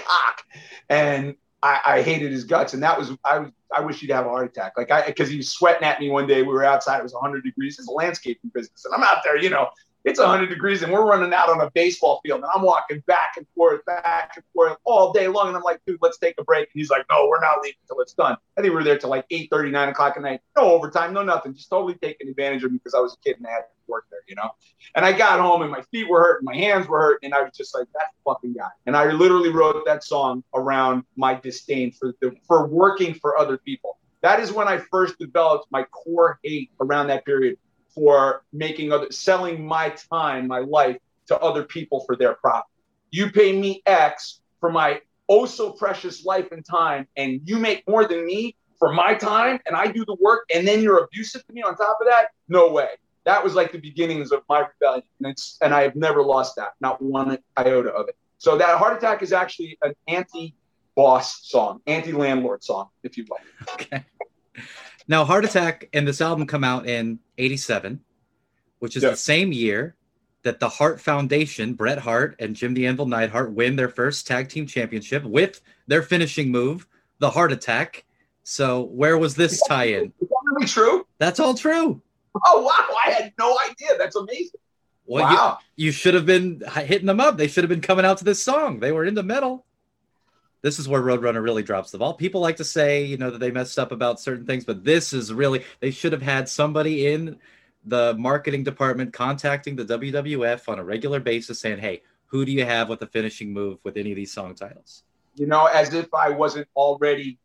[0.00, 0.42] cock,
[0.90, 2.74] and I, I hated his guts.
[2.74, 4.72] And that was I was I wish he'd have a heart attack.
[4.76, 6.42] Like I because he was sweating at me one day.
[6.42, 6.98] We were outside.
[6.98, 7.78] It was 100 degrees.
[7.78, 9.68] It's a landscaping business, and I'm out there, you know,
[10.04, 13.34] it's 100 degrees and we're running out on a baseball field and I'm walking back
[13.36, 15.48] and forth, back and forth all day long.
[15.48, 16.68] And I'm like, dude, let's take a break.
[16.72, 18.36] And he's like, no, we're not leaving until it's done.
[18.56, 20.40] I think we were there till like 8 39 o'clock at night.
[20.56, 21.54] No overtime, no nothing.
[21.54, 23.66] Just totally taking advantage of me because I was a kid and I had to
[23.86, 24.50] work there, you know?
[24.96, 27.42] And I got home and my feet were hurting, my hands were hurt And I
[27.42, 28.68] was just like, that fucking guy.
[28.86, 33.56] And I literally wrote that song around my disdain for, the, for working for other
[33.56, 33.98] people.
[34.22, 37.58] That is when I first developed my core hate around that period
[37.94, 42.70] for making other selling my time, my life to other people for their profit.
[43.10, 47.86] You pay me X for my oh so precious life and time, and you make
[47.88, 51.46] more than me for my time, and I do the work, and then you're abusive
[51.46, 52.28] to me on top of that?
[52.48, 52.88] No way.
[53.24, 56.56] That was like the beginnings of my rebellion, and it's and I have never lost
[56.56, 58.16] that, not one iota of it.
[58.38, 63.44] So that heart attack is actually an anti-boss song, anti-landlord song, if you like.
[63.74, 64.04] Okay.
[65.08, 68.00] Now, Heart Attack and this album come out in 87,
[68.78, 69.96] which is the same year
[70.42, 74.48] that the Hart Foundation, Bret Hart and Jim the Anvil Neidhart, win their first tag
[74.48, 76.86] team championship with their finishing move,
[77.18, 78.04] the Heart Attack.
[78.44, 80.12] So, where was this tie in?
[80.20, 81.06] Is that really true?
[81.18, 82.02] That's all true.
[82.46, 82.96] Oh, wow.
[83.04, 83.90] I had no idea.
[83.98, 84.58] That's amazing.
[85.06, 85.58] Well, wow.
[85.76, 87.36] you, you should have been hitting them up.
[87.36, 88.80] They should have been coming out to this song.
[88.80, 89.64] They were into metal
[90.62, 92.14] this is where Roadrunner really drops the ball.
[92.14, 95.12] People like to say, you know, that they messed up about certain things, but this
[95.12, 97.38] is really they should have had somebody in
[97.84, 102.64] the marketing department contacting the WWF on a regular basis saying, "Hey, who do you
[102.64, 105.02] have with the finishing move with any of these song titles?"
[105.34, 107.38] You know, as if I wasn't already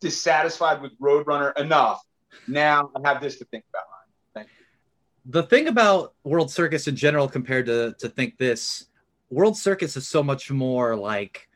[0.00, 2.02] dissatisfied with Roadrunner enough.
[2.48, 3.84] Now I have this to think about.
[4.34, 4.64] Thank you.
[5.26, 8.86] The thing about World Circus in general compared to to think this,
[9.28, 11.46] World Circus is so much more like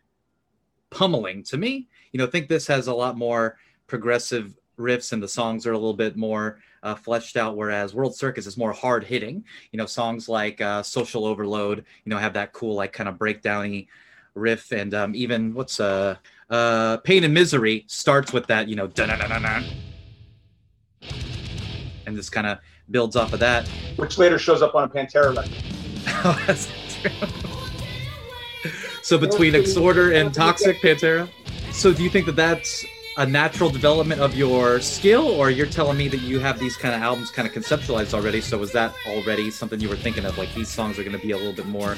[0.95, 1.89] pummeling to me.
[2.13, 5.79] You know, think this has a lot more progressive riffs and the songs are a
[5.79, 9.45] little bit more uh, fleshed out, whereas World Circus is more hard hitting.
[9.73, 13.17] You know, songs like uh, Social Overload, you know, have that cool, like kind of
[13.17, 13.89] breakdowny
[14.35, 16.17] riff, and um, even what's uh,
[16.51, 18.91] uh, Pain and Misery starts with that, you know,
[22.07, 22.59] and this kind of
[22.91, 23.67] builds off of that,
[23.97, 25.53] which later shows up on a Pantera record.
[26.25, 26.69] oh, that's
[27.01, 27.51] true.
[29.05, 31.29] So between Exhorder and Toxik Pantera.
[31.75, 32.87] So do you think that that's
[33.19, 36.95] a natural development of your skill, or you're telling me that you have these kind
[36.95, 38.41] of albums kind of conceptualized already?
[38.41, 40.39] So was that already something you were thinking of?
[40.39, 41.97] Like these songs are going to be a little bit more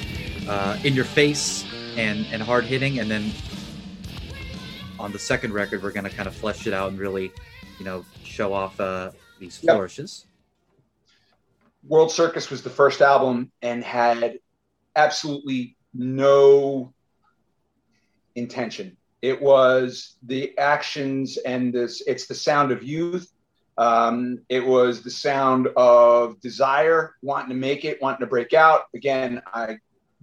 [0.48, 1.64] uh, in your face
[1.96, 3.30] and and hard hitting, and then
[4.98, 7.30] on the second record we're going to kind of flesh it out and really,
[7.78, 10.26] you know, show off uh, these flourishes.
[10.26, 11.88] Yep.
[11.88, 14.40] World Circus was the first album and had
[14.96, 16.92] absolutely no
[18.36, 22.00] intention it was the actions and this.
[22.06, 23.28] It's the sound of youth.
[23.76, 28.82] Um, it was the sound of desire, wanting to make it, wanting to break out.
[28.94, 29.78] Again, I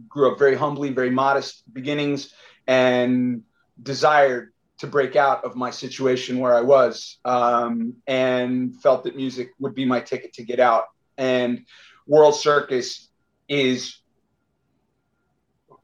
[0.07, 2.33] grew up very humbly, very modest beginnings,
[2.65, 3.43] and
[3.81, 9.51] desired to break out of my situation where I was, um, and felt that music
[9.59, 10.85] would be my ticket to get out.
[11.17, 11.65] And
[12.07, 13.09] World Circus
[13.49, 13.99] is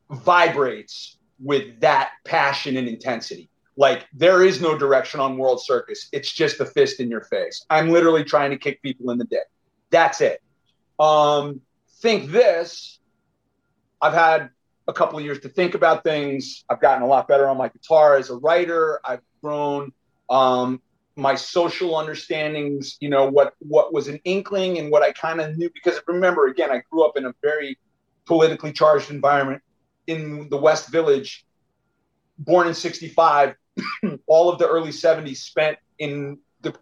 [0.09, 3.49] vibrates with that passion and intensity.
[3.77, 6.09] Like there is no direction on World Circus.
[6.11, 7.65] It's just a fist in your face.
[7.69, 9.45] I'm literally trying to kick people in the dick.
[9.89, 10.41] That's it.
[10.99, 11.61] Um,
[12.01, 12.99] think this.
[14.01, 14.49] I've had
[14.87, 16.65] a couple of years to think about things.
[16.69, 18.99] I've gotten a lot better on my guitar as a writer.
[19.05, 19.93] I've grown
[20.29, 20.81] um,
[21.15, 22.97] my social understandings.
[22.99, 26.47] You know what what was an inkling and what I kind of knew because remember
[26.47, 27.77] again, I grew up in a very
[28.25, 29.61] politically charged environment
[30.09, 31.45] in the West Village,
[32.39, 33.55] born in 65,
[34.27, 36.75] all of the early 70s spent in the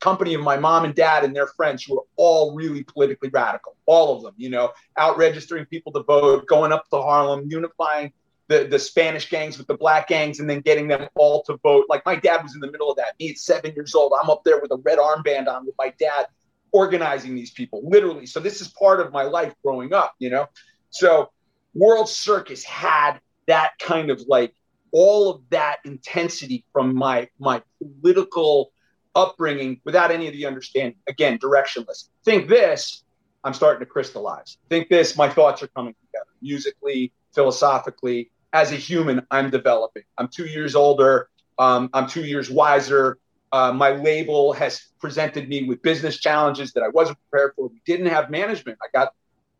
[0.00, 3.76] company of my mom and dad and their friends who were all really politically radical.
[3.86, 8.12] All of them, you know, out registering people to vote, going up to Harlem, unifying
[8.46, 11.86] the, the Spanish gangs with the black gangs and then getting them all to vote.
[11.88, 13.14] Like my dad was in the middle of that.
[13.18, 15.92] Me at seven years old, I'm up there with a red armband on with my
[15.98, 16.26] dad
[16.70, 18.24] organizing these people, literally.
[18.24, 20.46] So this is part of my life growing up, you know?
[20.90, 21.30] So
[21.74, 24.54] World Circus had that kind of like
[24.92, 28.72] all of that intensity from my my political
[29.14, 30.96] upbringing without any of the understanding.
[31.08, 32.08] Again, directionless.
[32.24, 33.04] Think this,
[33.44, 34.58] I'm starting to crystallize.
[34.68, 38.30] Think this, my thoughts are coming together musically, philosophically.
[38.52, 40.04] As a human, I'm developing.
[40.16, 41.28] I'm two years older.
[41.58, 43.18] Um, I'm two years wiser.
[43.50, 47.68] Uh, my label has presented me with business challenges that I wasn't prepared for.
[47.68, 48.78] We didn't have management.
[48.82, 49.14] I got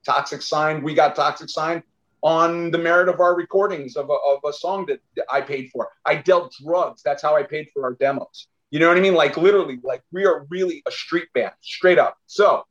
[0.06, 0.82] Toxik signed.
[0.82, 1.82] We got Toxik signed
[2.22, 5.00] on the merit of our recordings of a, of a song that
[5.30, 5.90] I paid for.
[6.04, 7.02] I dealt drugs.
[7.02, 8.48] That's how I paid for our demos.
[8.70, 9.14] You know what I mean?
[9.14, 12.18] Like literally, like we are really a street band, straight up.
[12.26, 12.64] So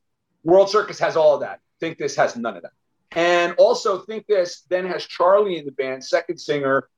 [0.43, 1.59] World Circus has all of that.
[1.79, 2.71] Think this has none of that.
[3.11, 6.89] And also think this then has Charlie in the band, second singer.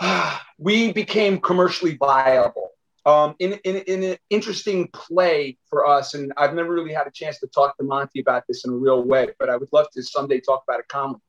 [0.58, 2.70] we became commercially viable.
[3.06, 7.10] Um, in, in, in an interesting play for us, and I've never really had a
[7.10, 9.86] chance to talk to Monte about this in a real way, but I would love
[9.94, 11.20] to someday talk about it calmly.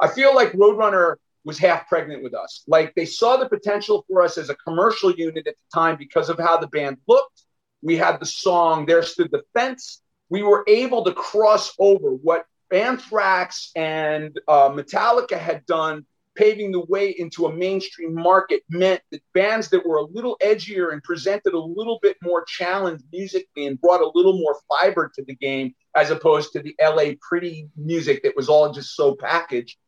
[0.00, 2.62] I feel like Roadrunner was half pregnant with us.
[2.66, 6.28] Like they saw the potential for us as a commercial unit at the time because
[6.28, 7.42] of how the band looked.
[7.82, 10.02] We had the song There Stood the Fence.
[10.28, 16.84] We were able to cross over what Anthrax and uh, Metallica had done, paving the
[16.84, 21.54] way into a mainstream market, meant that bands that were a little edgier and presented
[21.54, 25.74] a little bit more challenge musically and brought a little more fiber to the game,
[25.96, 29.78] as opposed to the LA pretty music that was all just so packaged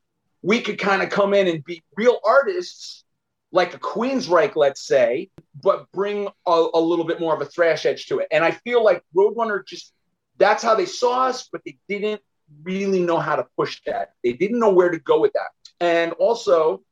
[0.43, 3.05] we could kind of come in and be real artists
[3.53, 5.28] like a Queensryche, let's say,
[5.61, 8.28] but bring a, a, little bit more of a thrash edge to it.
[8.30, 9.93] And I feel like Roadrunner just
[10.38, 12.22] that's how they saw us, but they didn't
[12.62, 14.14] really know how to push that.
[14.24, 15.51] They didn't know where to go with that.
[15.80, 16.82] And also,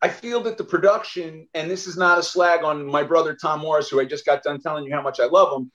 [0.00, 3.60] I feel that the production, and this is not a slag on my brother Tom
[3.60, 5.70] Morris, who I just got done telling you how much I love him.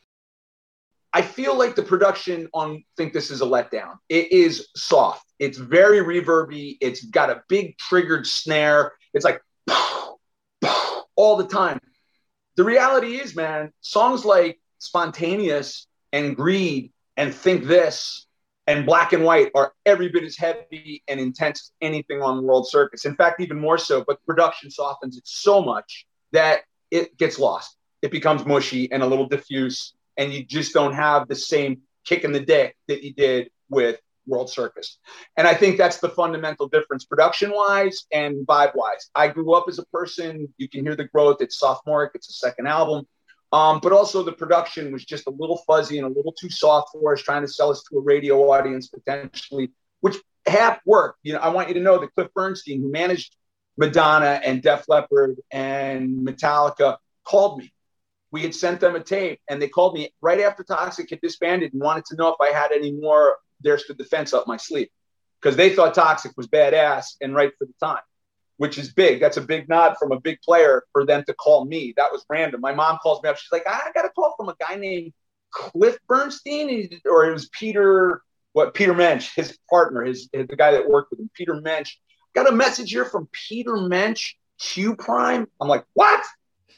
[1.13, 3.97] I feel like the production on Think This Is a Letdown.
[4.09, 5.25] It is soft.
[5.43, 6.77] It's very reverby.
[6.79, 8.93] It's got a big triggered snare.
[9.13, 9.41] It's like
[11.15, 11.79] all the time.
[12.55, 18.25] The reality is, man, songs like Spontaneous and Greed and Think This
[18.67, 22.69] and Black and White are every bit as heavy and intense as anything on World
[22.69, 23.03] Circus.
[23.03, 27.75] In fact, even more so, but production softens it so much that it gets lost.
[28.01, 32.23] It becomes mushy and a little diffuse and you just don't have the same kick
[32.23, 34.97] in the dick that you did with World Circus.
[35.37, 39.09] And I think that's the fundamental difference, production wise and vibe wise.
[39.15, 41.37] I grew up as a person, you can hear the growth.
[41.41, 43.05] It's sophomoric, it's a second album.
[43.51, 46.89] Um, but also the production was just a little fuzzy and a little too soft
[46.91, 49.71] for us, trying to sell us to a radio audience potentially,
[50.01, 50.17] which
[50.47, 51.17] half work.
[51.21, 53.35] You know, I want you to know that Cliff Bernstein, who managed
[53.77, 57.71] Madonna and Def Leppard and Metallica, called me.
[58.31, 61.73] We had sent them a tape, and they called me right after Toxik had disbanded
[61.73, 64.57] and wanted to know if I had any more There Stood the Fence up my
[64.57, 64.89] sleeve
[65.41, 68.01] because they thought Toxik was badass and right for the time,
[68.57, 69.19] which is big.
[69.19, 71.93] That's a big nod from a big player for them to call me.
[71.97, 72.61] That was random.
[72.61, 73.37] My mom calls me up.
[73.37, 75.13] She's like, I got a call from a guy named
[75.51, 78.21] Cliff Bernstein, or it was Peter,
[78.53, 81.97] what Peter Mensch, his partner, his, his the guy that worked with him, Peter Mensch.
[82.33, 85.47] Got a message here from Peter Mensch, Q Prime.
[85.61, 86.23] I'm like, what?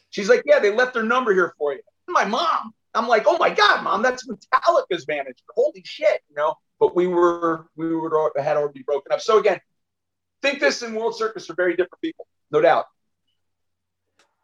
[0.09, 1.79] She's like, yeah, they left their number here for you.
[2.07, 2.73] My mom.
[2.93, 5.43] I'm like, oh my god, mom, that's Metallica's manager.
[5.53, 6.55] Holy shit, you know.
[6.79, 9.21] But we were we were had already broken up.
[9.21, 9.59] So again,
[10.41, 12.85] think this and World Circus are very different people, no doubt.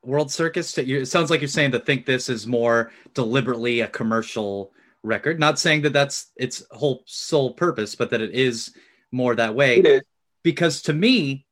[0.04, 4.72] World Circus, it sounds like you're saying that think this is more deliberately a commercial
[5.04, 5.40] record.
[5.40, 8.74] Not saying that that's its whole sole purpose, but that it is
[9.12, 9.78] more that way.
[9.78, 10.02] It is
[10.44, 11.46] because to me,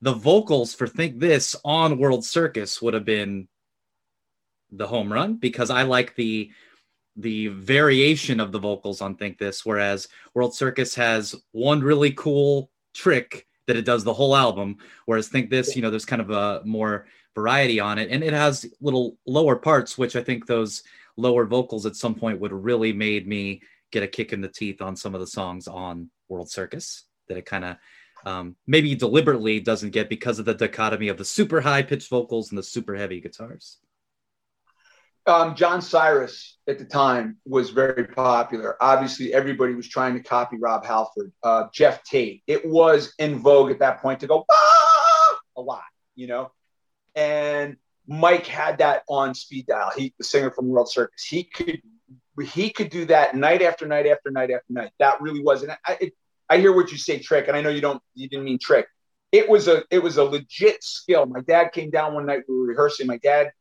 [0.00, 3.46] the vocals for Think This on World Circus would have been
[4.72, 6.50] the home run because I like the
[7.16, 12.70] the variation of the vocals on Think This, whereas World Circus has one really cool
[12.94, 16.30] trick that it does the whole album, whereas Think This, you know, there's kind of
[16.30, 20.82] a more variety on it, and it has little lower parts, which I think those
[21.16, 24.80] lower vocals at some point would really made me get a kick in the teeth
[24.80, 27.76] on some of the songs on World Circus that it kind of
[28.24, 32.50] um, maybe deliberately doesn't get because of the dichotomy of the super high pitched vocals
[32.50, 33.78] and the super heavy guitars.
[35.24, 38.76] Um, John Cyrus at the time was very popular.
[38.80, 42.42] Obviously, everybody was trying to copy Rob Halford, uh, Geoff Tate.
[42.48, 45.38] It was in vogue at that point to go ah!
[45.56, 45.82] a lot,
[46.16, 46.50] you know.
[47.14, 47.76] And
[48.08, 49.92] Mike had that on speed dial.
[49.96, 51.80] He, the singer from World Circus, he could
[52.44, 54.90] he could do that night after night after night after night.
[54.98, 55.62] That really was.
[55.62, 56.14] And I, it,
[56.48, 58.86] I hear what you say, trick, and I know you don't you didn't mean trick.
[59.30, 61.26] It was a it was a legit skill.
[61.26, 63.06] My dad came down one night we were rehearsing.
[63.06, 63.52] My dad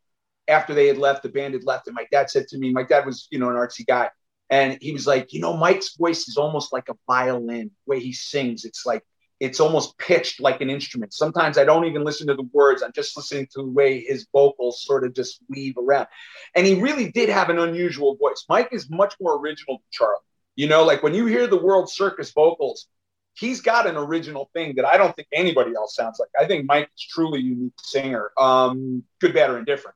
[0.52, 2.84] after they had left, the band had left, and my dad said to me, my
[2.84, 4.10] dad was, you know, an artsy guy.
[4.49, 7.99] And he was like, you know, Mike's voice is almost like a violin, the way
[8.02, 8.66] he sings.
[8.66, 9.02] It's like,
[9.39, 11.14] it's almost pitched like an instrument.
[11.14, 12.84] Sometimes I don't even listen to the words.
[12.84, 16.08] I'm just listening to the way his vocals sort of just weave around.
[16.54, 18.45] And he really did have an unusual voice.
[18.49, 20.20] Mike is much more original than Charlie.
[20.56, 22.88] You know, like when you hear the World Circus vocals,
[23.34, 26.30] he's got an original thing that I don't think anybody else sounds like.
[26.39, 29.95] I think Mike is truly unique singer, um, good, bad, or indifferent.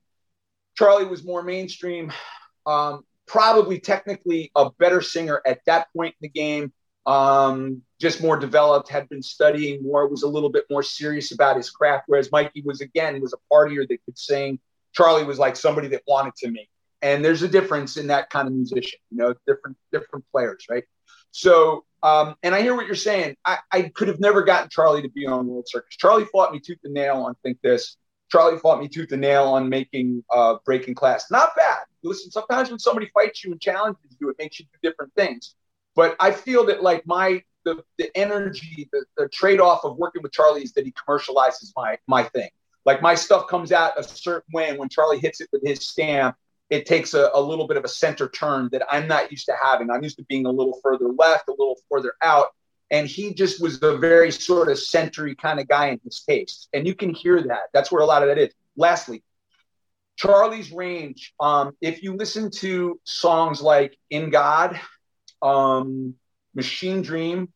[0.76, 2.11] Charlie was more mainstream,
[2.65, 6.71] um, probably technically a better singer at that point in the game.
[7.05, 11.55] Um, just more developed, had been studying more, was a little bit more serious about
[11.55, 12.05] his craft.
[12.07, 14.59] Whereas Mikey was again was a partier that could sing.
[14.93, 16.69] Charlie was like somebody that wanted to make.
[17.01, 20.84] And there's a difference in that kind of musician, you know, different different players, right?
[21.32, 23.36] So, um, and I hear what you're saying.
[23.45, 25.95] I, I could have never gotten Charlie to be on World Circus.
[25.97, 27.97] Charlie fought me tooth and nail on Think This.
[28.36, 31.31] Charlie fought me tooth and nail on making uh, breaking class.
[31.31, 31.79] Not bad.
[32.03, 35.55] Listen, sometimes when somebody fights you and challenges you, it makes you do different things.
[35.95, 40.21] But I feel that like my the, the energy, the, the trade off of working
[40.21, 42.49] with Charlie is that he commercializes my my thing.
[42.86, 45.88] Like my stuff comes out a certain way, and when Charlie hits it with his
[45.88, 46.36] stamp,
[46.69, 49.55] it takes a, a little bit of a center turn that I'm not used to
[49.63, 49.89] having.
[49.89, 52.47] I'm used to being a little further left, a little further out
[52.91, 56.69] and he just was a very sort of century kind of guy in his taste.
[56.73, 57.69] And you can hear that.
[57.73, 58.53] That's where a lot of that is.
[58.77, 59.23] Lastly
[60.15, 61.33] charlie's range.
[61.39, 64.79] Um, if you listen to songs like in god
[65.41, 66.15] um,
[66.53, 67.51] machine dream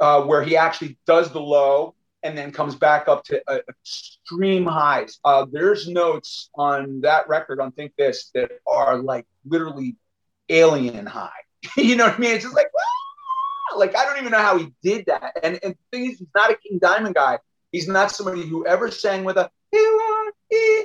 [0.00, 4.66] uh, where he actually does the low and then comes back up to uh, extreme
[4.66, 9.96] highs uh, there's notes on that record on think this that are like literally
[10.48, 11.30] alien high.
[11.76, 12.30] You know what i mean?
[12.32, 12.70] It's just like
[13.78, 15.38] like I don't even know how he did that.
[15.42, 17.38] And and the thing is, he's not a King Diamond guy.
[17.72, 19.50] He's not somebody who ever sang with a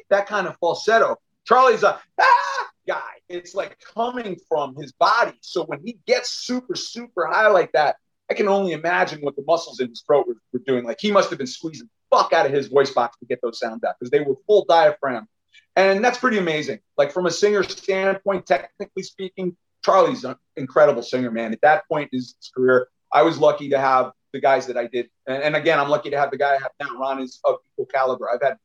[0.10, 1.18] that kind of falsetto.
[1.46, 3.12] Charlie's a ah guy.
[3.30, 5.38] It's like coming from his body.
[5.42, 7.96] So when he gets super super high like that,
[8.30, 10.84] I can only imagine what the muscles in his throat were, were doing.
[10.84, 13.40] Like he must have been squeezing the fuck out of his voice box to get
[13.42, 15.28] those sounds out because they were full diaphragm.
[15.76, 16.80] And that's pretty amazing.
[16.98, 21.54] Like from a singer standpoint, technically speaking, Charlie's an incredible singer, man.
[21.54, 24.88] At that point in his career, I was lucky to have the guys that I
[24.88, 25.10] did.
[25.28, 26.98] And, and, again, I'm lucky to have the guy I have now.
[26.98, 28.30] Ron is of equal caliber.
[28.32, 28.58] I've had,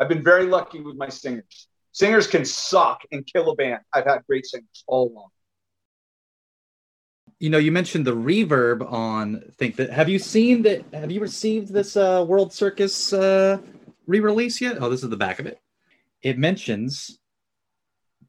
[0.00, 1.68] I've been very lucky with my singers.
[1.92, 3.80] Singers can suck and kill a band.
[3.92, 5.28] I've had great singers all along.
[7.38, 9.90] You know, you mentioned the reverb on Think That.
[9.90, 10.84] Have you seen that?
[10.92, 13.58] Have you received this uh, World Circus uh,
[14.06, 14.78] re-release yet?
[14.80, 15.58] Oh, this is the back of it.
[16.22, 17.18] It mentions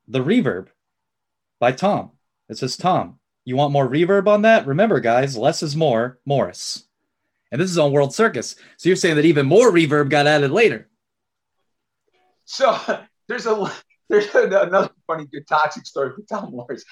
[0.07, 0.67] the reverb
[1.59, 2.11] by Tom.
[2.49, 4.67] It says Tom, You want more reverb on that?
[4.67, 6.19] Remember, guys, less is more.
[6.25, 6.85] Morris.
[7.51, 8.55] And this is on World Circus.
[8.77, 10.89] So you're saying that even more reverb got added later.
[12.45, 12.77] So
[13.27, 13.71] there's a
[14.09, 16.83] there's another funny good Toxik story with Tom Morris.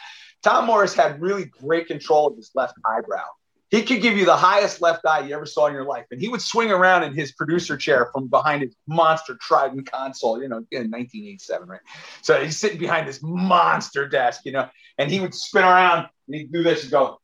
[0.42, 3.26] Tom Morris had really great control of his left eyebrow.
[3.74, 6.22] He could give you the highest left eye you ever saw in your life, and
[6.22, 10.40] he would swing around in his producer chair from behind his monster Trident console.
[10.40, 11.80] You know, in 1987, right?
[12.22, 14.70] So he's sitting behind this monster desk, you know,
[15.00, 17.18] and he would spin around and he'd do this and go,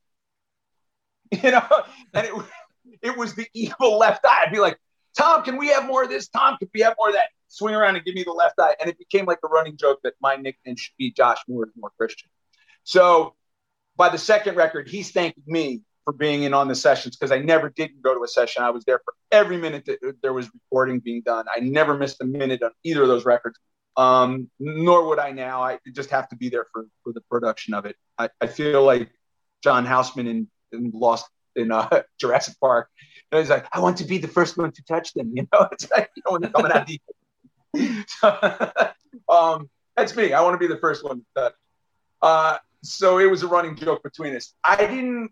[1.31, 1.67] you know,
[2.15, 2.33] and it
[3.03, 4.45] it was the evil left eye.
[4.47, 4.79] I'd be like,
[5.15, 6.29] Tom, can we have more of this?
[6.29, 7.29] Tom, can we have more of that?
[7.49, 8.75] Swing around and give me the left eye.
[8.79, 11.91] And it became like a running joke that my nickname should be Josh Moore more
[11.95, 12.31] Christian.
[12.85, 13.35] So
[13.95, 17.37] by the second record, he's thanking me for being in on the sessions because I
[17.37, 18.63] never didn't go to a session.
[18.63, 21.45] I was there for every minute that there was recording being done.
[21.55, 23.59] I never missed a minute on either of those records.
[23.95, 25.61] Um, nor would I now.
[25.61, 27.95] I just have to be there for, for the production of it.
[28.17, 29.11] I, I feel like
[29.63, 32.89] John Houseman in, in Lost in uh, Jurassic Park.
[33.31, 35.31] And he's like, I want to be the first one to touch them.
[35.35, 36.99] You know, it's like you know when they're coming out the.
[39.29, 40.33] um, that's me.
[40.33, 41.19] I want to be the first one.
[41.19, 41.53] To touch.
[42.19, 44.55] Uh, so it was a running joke between us.
[44.63, 45.29] I didn't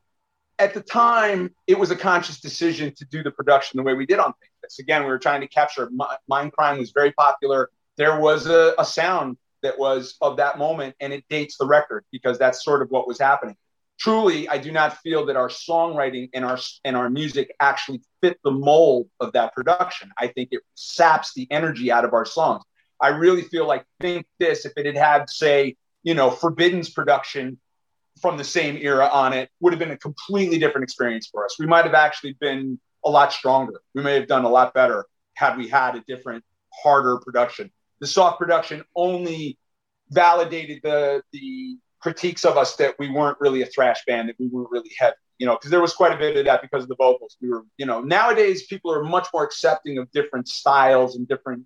[0.59, 1.53] at the time.
[1.67, 4.79] It was a conscious decision to do the production the way we did on things.
[4.79, 5.89] Again, we were trying to capture.
[6.29, 7.69] Mindcrime was very popular.
[7.95, 12.03] There was a, a sound that was of that moment, and it dates the record
[12.11, 13.55] because that's sort of what was happening
[13.97, 18.37] truly i do not feel that our songwriting and our and our music actually fit
[18.43, 22.63] the mold of that production i think it saps the energy out of our songs
[23.01, 27.59] i really feel like think this if it had had say you know forbidden's production
[28.21, 31.57] from the same era on it would have been a completely different experience for us
[31.59, 35.05] we might have actually been a lot stronger we may have done a lot better
[35.35, 36.43] had we had a different
[36.83, 39.57] harder production the soft production only
[40.09, 44.47] validated the the critiques of us that we weren't really a thrash band, that we
[44.47, 46.89] weren't really heavy, you know, because there was quite a bit of that because of
[46.89, 47.37] the vocals.
[47.41, 51.65] We were, you know, nowadays people are much more accepting of different styles and different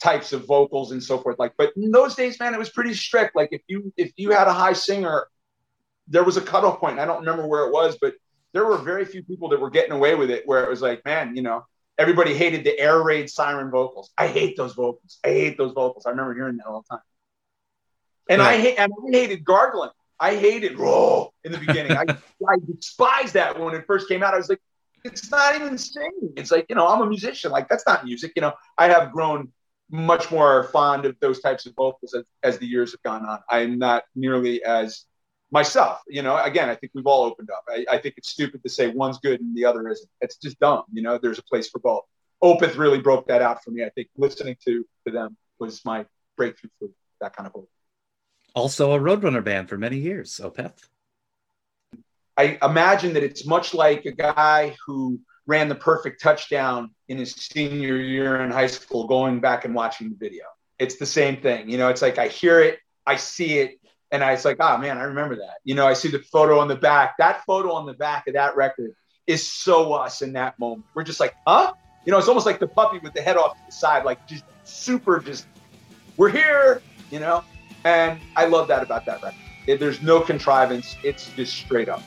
[0.00, 1.38] types of vocals and so forth.
[1.38, 3.34] Like, but in those days, man, it was pretty strict.
[3.34, 5.28] Like if you if you had a high singer,
[6.08, 6.98] there was a cutoff point.
[6.98, 8.14] I don't remember where it was, but
[8.52, 11.04] there were very few people that were getting away with it where it was like,
[11.04, 11.64] man, you know,
[11.98, 14.10] everybody hated the air raid siren vocals.
[14.16, 15.18] I hate those vocals.
[15.24, 16.06] I hate those vocals.
[16.06, 17.04] I remember hearing that all the time.
[18.28, 18.58] And right.
[18.58, 19.90] I hate and I hated gargling.
[20.20, 21.92] I hated roll in the beginning.
[21.92, 22.02] I,
[22.48, 24.34] I despised that when it first came out.
[24.34, 24.60] I was like,
[25.04, 26.32] it's not even singing.
[26.36, 27.52] It's like, you know, I'm a musician.
[27.52, 28.32] Like that's not music.
[28.34, 29.52] You know, I have grown
[29.90, 33.40] much more fond of those types of vocals as, as the years have gone on.
[33.48, 35.04] I'm not nearly as
[35.50, 36.00] myself.
[36.08, 37.64] You know, again, I think we've all opened up.
[37.68, 40.08] I, I think it's stupid to say one's good and the other isn't.
[40.20, 40.84] It's just dumb.
[40.92, 42.04] You know, there's a place for both.
[42.42, 43.84] Opeth really broke that out for me.
[43.84, 46.88] I think listening to to them was my breakthrough for
[47.20, 47.68] that kind of vocal
[48.58, 50.88] also a Roadrunner band for many years, Opeth.
[52.36, 57.32] I imagine that it's much like a guy who ran the perfect touchdown in his
[57.32, 60.44] senior year in high school, going back and watching the video.
[60.78, 61.68] It's the same thing.
[61.68, 63.80] You know, it's like I hear it, I see it,
[64.10, 65.58] and I, was like, oh man, I remember that.
[65.64, 67.16] You know, I see the photo on the back.
[67.18, 68.94] That photo on the back of that record
[69.26, 70.86] is so us in that moment.
[70.94, 71.74] We're just like, huh?
[72.04, 74.26] You know, it's almost like the puppy with the head off to the side, like
[74.26, 75.46] just super, just,
[76.16, 76.80] we're here,
[77.10, 77.44] you know?
[77.84, 79.38] And I love that about that record.
[79.66, 82.02] It, there's no contrivance, it's just straight up.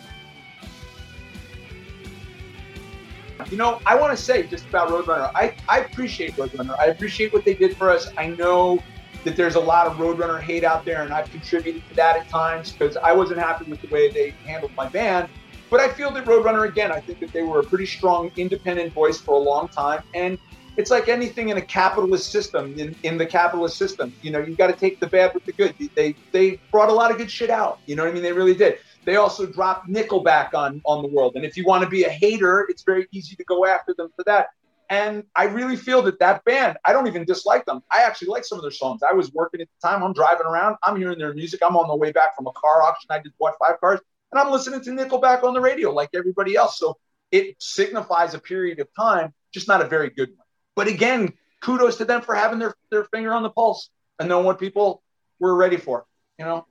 [3.51, 6.77] You know, I want to say just about Roadrunner, I, I appreciate Roadrunner.
[6.79, 8.11] I appreciate what they did for us.
[8.17, 8.81] I know
[9.23, 12.29] that there's a lot of Roadrunner hate out there, and I've contributed to that at
[12.29, 15.29] times because I wasn't happy with the way they handled my band.
[15.69, 18.93] But I feel that Roadrunner, again, I think that they were a pretty strong independent
[18.93, 20.03] voice for a long time.
[20.13, 20.37] And
[20.77, 22.77] it's like anything in a capitalist system.
[22.77, 25.53] In, in the capitalist system, you know, you've got to take the bad with the
[25.53, 25.75] good.
[25.95, 27.79] They they brought a lot of good shit out.
[27.85, 28.23] You know what I mean?
[28.23, 28.79] They really did.
[29.05, 31.35] They also dropped Nickelback on on the world.
[31.35, 34.11] And if you want to be a hater, it's very easy to go after them
[34.15, 34.49] for that.
[34.91, 37.81] And I really feel that that band, I don't even dislike them.
[37.89, 39.01] I actually like some of their songs.
[39.09, 40.03] I was working at the time.
[40.03, 40.75] I'm driving around.
[40.83, 41.61] I'm hearing their music.
[41.65, 43.07] I'm on the way back from a car auction.
[43.09, 44.01] I just bought five cars,
[44.33, 46.77] and I'm listening to Nickelback on the radio like everybody else.
[46.77, 46.97] So
[47.31, 50.45] it signifies a period of time, just not a very good one.
[50.75, 51.31] But again,
[51.61, 53.89] kudos to them for having their, their finger on the pulse
[54.19, 55.03] and knowing what people
[55.39, 56.05] were ready for,
[56.37, 56.65] you know?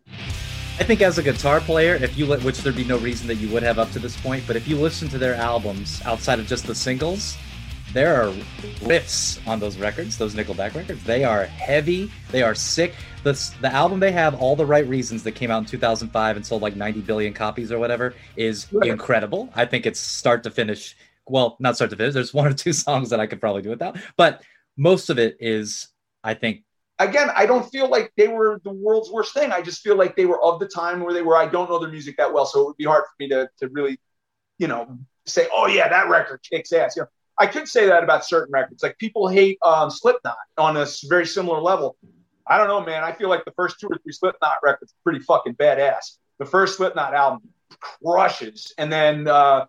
[0.78, 3.36] I think as a guitar player, if you let, which there'd be no reason that
[3.36, 6.38] you would have up to this point, but if you listen to their albums outside
[6.38, 7.38] of just the singles,
[7.92, 8.32] there are
[8.80, 11.02] riffs on those records, those Nickelback records.
[11.04, 12.10] They are heavy.
[12.30, 12.94] They are sick.
[13.22, 16.46] The, the album they have, All the Right Reasons, that came out in 2005 and
[16.46, 19.50] sold like 90 billion copies or whatever, is incredible.
[19.54, 20.96] I think it's start to finish
[21.30, 22.14] well, not start to finish.
[22.14, 24.42] There's one or two songs that I could probably do without, but
[24.76, 25.88] most of it is,
[26.24, 26.64] I think,
[26.98, 29.52] again, I don't feel like they were the world's worst thing.
[29.52, 31.36] I just feel like they were of the time where they were.
[31.36, 33.48] I don't know their music that well, so it would be hard for me to
[33.58, 33.98] to really,
[34.58, 36.96] you know, say, oh yeah, that record kicks ass.
[36.96, 37.08] You know,
[37.40, 38.82] I could say that about certain records.
[38.82, 41.96] Like people hate um, Slipknot on a very similar level.
[42.46, 43.02] I don't know, man.
[43.02, 46.18] I feel like the first two or three Slipknot records are pretty fucking badass.
[46.38, 47.48] The first Slipknot album
[48.02, 49.66] crushes, and then uh,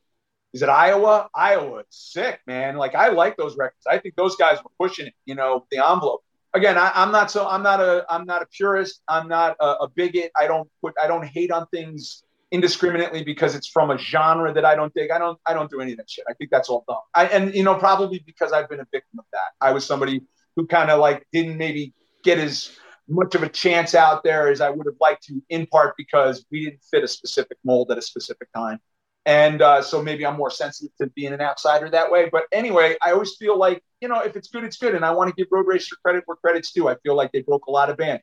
[0.53, 1.30] is it Iowa?
[1.34, 2.76] Iowa, sick, man.
[2.76, 3.88] Like I like those records.
[3.89, 5.13] I think those guys were pushing it.
[5.26, 8.45] You know, the envelope again, I, am not so I'm not a I'm not a
[8.45, 9.01] purist.
[9.07, 10.32] I'm not a, a, bigot.
[10.36, 14.66] I don't put I don't hate on things indiscriminately because it's from a genre that
[14.66, 15.10] I don't dig.
[15.12, 16.26] I don't I don't do any of that shit.
[16.30, 16.99] I think that's all dumb.
[17.16, 19.52] I and you know probably because I've been a victim of that.
[19.60, 20.22] I was somebody
[20.56, 21.93] who kind of like didn't maybe
[22.24, 22.78] get as
[23.08, 26.45] much of a chance out there as I would have liked to, in part because
[26.52, 28.80] we didn't fit a specific mold at a specific time.
[29.26, 32.30] And uh, so maybe I'm more sensitive to being an outsider that way.
[32.32, 34.95] But anyway, I always feel like, you know, if it's good, it's good.
[34.95, 36.88] And I want to give Roadracer credit where credit's due.
[36.88, 38.22] I feel like they broke a lot of band.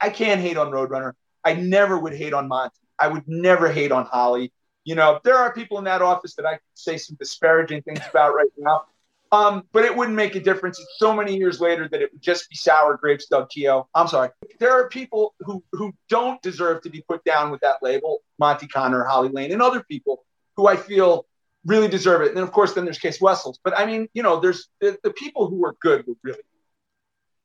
[0.00, 1.12] I can't hate on Roadrunner.
[1.44, 2.74] I never would hate on Monte.
[3.00, 4.52] I would never hate on Holly.
[4.84, 8.00] You know, there are people in that office that I could say some disparaging things
[8.10, 8.84] about right now.
[9.32, 10.80] Um, but it wouldn't make a difference.
[10.80, 13.86] It's so many years later that it would just be sour grapes, Doug Keough.
[13.94, 14.30] I'm sorry.
[14.58, 18.66] There are people who who don't deserve to be put down with that label, Monte
[18.66, 20.24] Conner, Holly Lane, and other people
[20.56, 21.26] who I feel
[21.64, 22.30] really deserve it.
[22.30, 23.60] And of course, then there's Cees Wessels.
[23.62, 26.40] But I mean, you know, there's the, the people who are good were really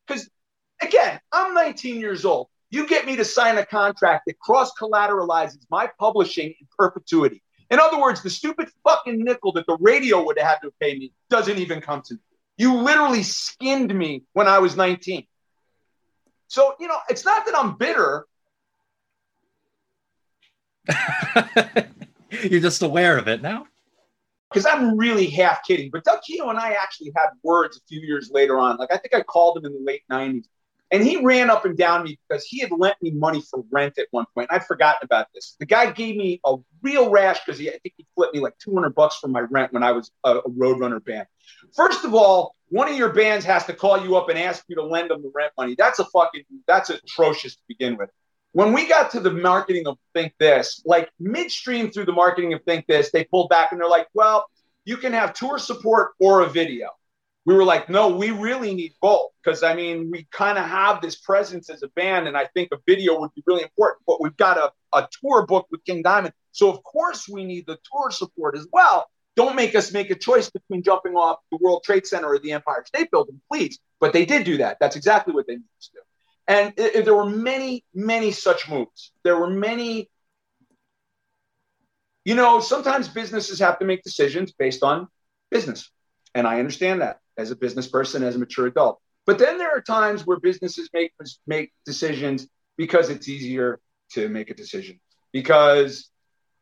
[0.07, 0.27] because
[0.81, 2.47] again, I'm 19 years old.
[2.71, 7.41] You get me to sign a contract that cross collateralizes my publishing in perpetuity.
[7.69, 10.97] In other words, the stupid fucking nickel that the radio would have had to pay
[10.97, 12.19] me doesn't even come to me.
[12.57, 15.25] You literally skinned me when I was 19.
[16.47, 18.25] So, you know, it's not that I'm bitter.
[22.49, 23.65] You're just aware of it now?
[24.49, 25.89] Because I'm really half kidding.
[25.91, 28.77] But Doug Keough and I actually had words a few years later on.
[28.77, 30.45] Like, I think I called him in the late 90s.
[30.91, 33.97] And he ran up and down me because he had lent me money for rent
[33.97, 34.49] at one point.
[34.51, 35.55] I'd forgotten about this.
[35.59, 38.57] The guy gave me a real rash because he, I think he flipped me like
[38.59, 41.27] 200 bucks for my rent when I was a, a Roadrunner band.
[41.75, 44.75] First of all, one of your bands has to call you up and ask you
[44.75, 45.75] to lend them the rent money.
[45.77, 48.09] That's a fucking, that's atrocious to begin with
[48.55, 52.63] when we got to the marketing of Think This, like midstream through the marketing of
[52.63, 54.45] Think This, they pulled back and they're like, well,
[54.85, 56.91] you can have tour support or a video.
[57.45, 61.01] We were like, no, we really need both because I mean, we kind of have
[61.01, 64.01] this presence as a band, and I think a video would be really important.
[64.07, 67.67] But we've got a, a tour book with King Diamond, so of course we need
[67.67, 69.07] the tour support as well.
[69.35, 72.53] Don't make us make a choice between jumping off the World Trade Center or the
[72.53, 73.79] Empire State Building, please.
[73.99, 74.77] But they did do that.
[74.79, 75.99] That's exactly what they needed to do.
[76.47, 79.11] And it, it, there were many, many such moves.
[79.23, 80.09] There were many.
[82.23, 85.07] You know, sometimes businesses have to make decisions based on
[85.51, 85.91] business.
[86.33, 88.99] And I understand that as a business person, as a mature adult.
[89.25, 91.13] But then there are times where businesses make
[91.47, 93.79] make decisions because it's easier
[94.11, 94.99] to make a decision,
[95.31, 96.09] because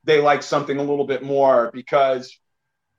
[0.03, 2.37] they like something a little bit more, because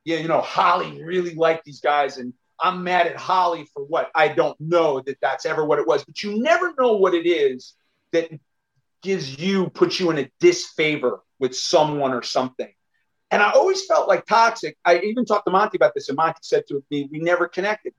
[0.05, 4.11] yeah, you know, Holly really liked these guys and I'm mad at Holly for what
[4.15, 7.27] I don't know that that's ever what it was, but you never know what it
[7.27, 7.75] is
[8.13, 8.31] that
[9.03, 12.73] gives you, puts you in a disfavor with someone or something.
[13.31, 14.75] And I always felt like Toxik.
[14.85, 17.95] I even talked to Monte about this, and Monte said to me, We never connected.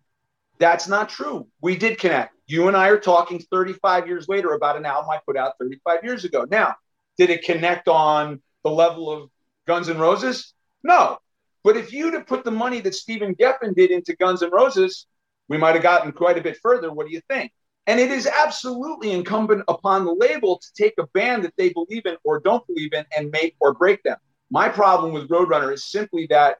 [0.57, 1.47] That's not true.
[1.61, 2.33] We did connect.
[2.47, 6.03] You and I are talking 35 years later about an album I put out 35
[6.03, 6.45] years ago.
[6.49, 6.75] Now,
[7.17, 9.29] did it connect on the level of
[9.67, 10.53] Guns N' Roses?
[10.83, 11.17] No.
[11.63, 15.07] But if you'd have put the money that Stephen Geffen did into Guns N' Roses,
[15.49, 16.93] we might have gotten quite a bit further.
[16.93, 17.51] What do you think?
[17.87, 22.05] And it is absolutely incumbent upon the label to take a band that they believe
[22.05, 24.17] in or don't believe in and make or break them.
[24.51, 26.57] My problem with Roadrunner is simply that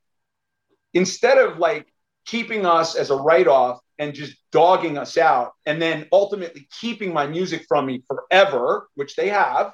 [0.94, 1.88] instead of like
[2.26, 7.14] keeping us as a write off and just dogging us out and then ultimately keeping
[7.14, 9.74] my music from me forever, which they have,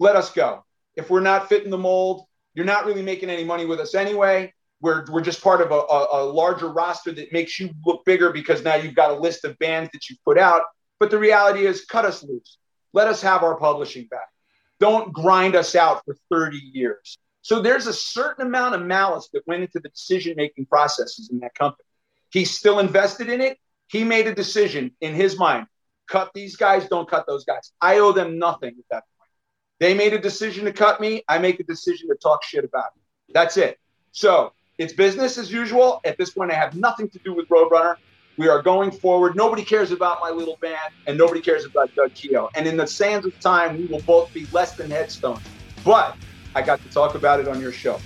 [0.00, 0.64] let us go.
[0.96, 4.52] If we're not fitting the mold, you're not really making any money with us anyway.
[4.80, 8.32] We're, we're just part of a, a, a larger roster that makes you look bigger
[8.32, 10.62] because now you've got a list of bands that you've put out.
[11.00, 12.58] But the reality is, cut us loose.
[12.92, 14.28] Let us have our publishing back.
[14.80, 17.18] Don't grind us out for 30 years.
[17.42, 21.40] So there's a certain amount of malice that went into the decision making processes in
[21.40, 21.84] that company.
[22.30, 23.58] He's still invested in it.
[23.88, 25.66] He made a decision in his mind
[26.08, 27.72] cut these guys, don't cut those guys.
[27.80, 29.30] I owe them nothing at that point.
[29.78, 31.22] they made a decision to cut me.
[31.28, 33.32] I make a decision to talk shit about it.
[33.32, 33.78] That's it.
[34.10, 36.00] So it's business as usual.
[36.04, 37.96] At this point, I have nothing to do with Roadrunner.
[38.38, 39.34] We are going forward.
[39.34, 40.78] Nobody cares about my little band,
[41.08, 42.48] and nobody cares about Doug Keough.
[42.54, 45.40] And in the sands of time, we will both be less than headstones.
[45.84, 46.16] But
[46.54, 47.98] I got to talk about it on your show.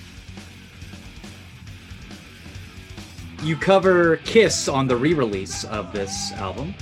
[3.42, 6.74] You cover Kiss on the re release of this album.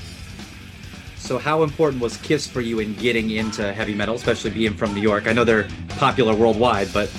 [1.17, 4.95] So, how important was Kiss for you in getting into heavy metal, especially being from
[4.95, 5.27] New York?
[5.27, 7.11] I know they're popular worldwide, but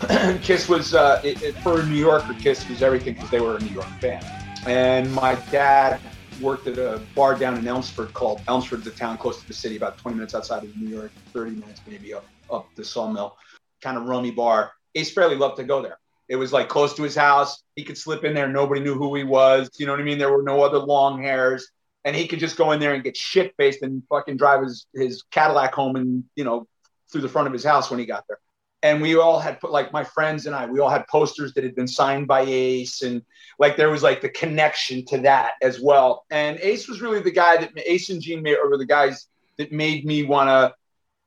[0.42, 2.34] Kiss was uh, it, it, for New Yorker.
[2.34, 4.26] Kiss was everything because they were a New York band.
[4.66, 6.00] And my dad
[6.40, 9.76] worked at a bar down in Elmsford called Elmsford's a town close to the city,
[9.76, 13.36] about 20 minutes outside of New York, 30 minutes maybe up up the Sawmill,
[13.80, 14.72] kind of rummy bar.
[14.94, 15.98] Ace Frehley loved to go there.
[16.28, 17.62] It was like close to his house.
[17.76, 18.48] He could slip in there.
[18.48, 19.70] Nobody knew who he was.
[19.78, 20.18] You know what I mean?
[20.18, 21.68] There were no other long hairs.
[22.04, 24.86] And he could just go in there and get shit faced and fucking drive his,
[24.94, 26.66] his Cadillac home and, you know,
[27.10, 28.38] through the front of his house when he got there.
[28.82, 31.64] And we all had put like my friends and I, we all had posters that
[31.64, 33.02] had been signed by Ace.
[33.02, 33.22] And
[33.58, 36.24] like there was like the connection to that as well.
[36.30, 40.04] And Ace was really the guy that Ace and Gene were the guys that made
[40.04, 40.74] me want to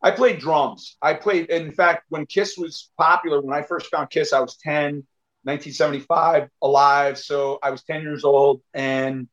[0.01, 0.95] I played drums.
[1.01, 4.55] I played, in fact, when Kiss was popular, when I first found Kiss, I was
[4.57, 5.05] 10,
[5.43, 7.17] 1975, alive.
[7.17, 9.27] So I was 10 years old and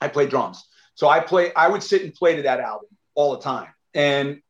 [0.00, 0.64] I played drums.
[0.94, 3.68] So I play, I would sit and play to that album all the time.
[3.92, 4.40] And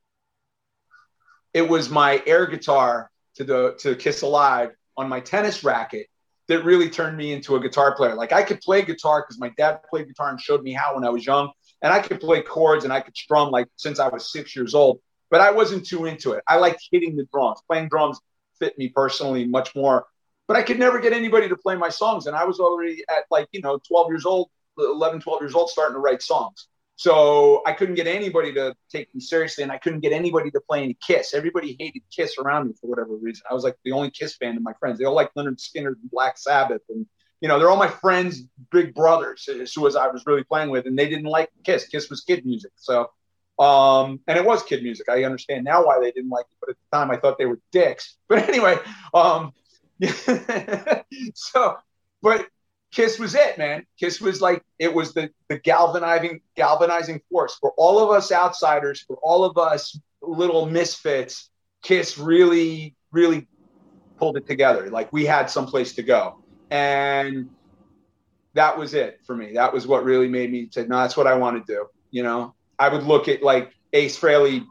[1.55, 6.09] it was my air guitar to the to Kiss Alive on my tennis racket
[6.49, 8.15] that really turned me into a guitar player.
[8.15, 11.05] Like I could play guitar because my dad played guitar and showed me how when
[11.05, 11.51] I was young.
[11.81, 14.75] And I could play chords and I could strum like since I was six years
[14.75, 15.01] old
[15.35, 16.45] but I wasn't too into it.
[16.47, 17.61] I liked hitting the drums.
[17.69, 18.21] Playing drums
[18.61, 20.07] fit me personally much more.
[20.47, 22.27] But I could never get anybody to play my songs.
[22.27, 25.71] And I was already at like, you know, 12 years old, 11, 12 years old,
[25.71, 26.69] starting to write songs.
[26.97, 30.61] So I couldn't get anybody to take me seriously, and I couldn't get anybody to
[30.61, 31.35] play any Kiss.
[31.35, 33.43] Everybody hated Kiss around me for whatever reason.
[33.51, 34.99] I was like the only Kiss fan of my friends.
[34.99, 37.05] They all like Lynyrd Skynyrd and Black Sabbath, and
[37.41, 40.87] you know they're all my friends' big brothers, who was I was really playing with,
[40.87, 41.89] and they didn't like Kiss.
[41.89, 43.11] Kiss was kid music, so
[43.59, 45.09] um, and it was kid music.
[45.09, 47.47] I understand now why they didn't like it, but at the time I thought they
[47.47, 48.17] were dicks.
[48.29, 48.77] But anyway,
[49.13, 49.53] um,
[51.35, 51.77] so,
[52.23, 52.47] but
[52.95, 53.85] Kiss was it, man.
[53.99, 59.01] Kiss was like it was the the galvanizing galvanizing force for all of us outsiders,
[59.01, 61.51] for all of us little misfits.
[61.83, 63.49] Kiss really, really
[64.17, 64.91] pulled it together.
[64.91, 66.39] Like we had someplace to go,
[66.71, 67.51] and
[68.55, 69.55] that was it for me.
[69.55, 72.23] That was what really made me say, "No, that's what I want to do." You
[72.23, 74.65] know, I would look at like Ace Frehley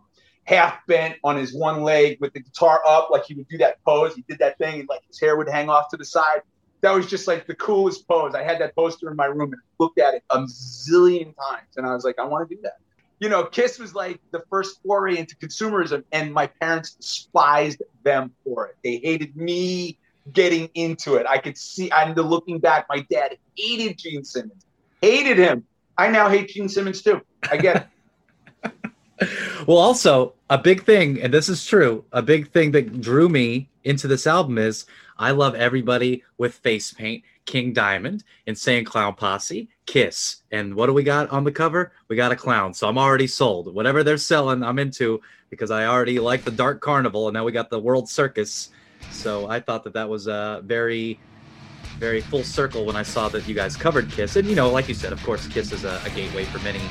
[0.45, 3.83] half bent on his one leg with the guitar up, like he would do that
[3.85, 4.15] pose.
[4.15, 6.41] He did that thing, and like his hair would hang off to the side.
[6.83, 8.35] That was just like the coolest pose.
[8.35, 11.87] I had that poster in my room and looked at it a zillion times, and
[11.87, 12.73] I was like, I want to do that.
[13.19, 18.31] You know, Kiss was like the first foray into consumerism, and my parents despised them
[18.43, 18.75] for it.
[18.83, 19.97] They hated me
[20.33, 21.25] getting into it.
[21.25, 24.65] I could see, I'm looking back, my dad hated Gene Simmons,
[25.01, 25.63] hated him.
[25.97, 27.21] I now hate Gene Simmons too.
[27.49, 27.87] I get it.
[29.67, 33.69] Well, also a big thing, and this is true, a big thing that drew me
[33.83, 34.85] into this album is
[35.17, 37.23] I love everybody with face paint.
[37.45, 41.91] King Diamond, Insane Clown Posse, Kiss, and what do we got on the cover?
[42.07, 42.73] We got a clown.
[42.73, 43.73] So I'm already sold.
[43.73, 47.51] Whatever they're selling, I'm into because I already like the Dark Carnival, and now we
[47.51, 48.69] got the World Circus.
[49.11, 51.19] So I thought that that was a very,
[52.03, 54.35] very full circle when I saw that you guys covered Kiss.
[54.35, 56.81] And you know, like you said, of course, Kiss is a, a gateway for many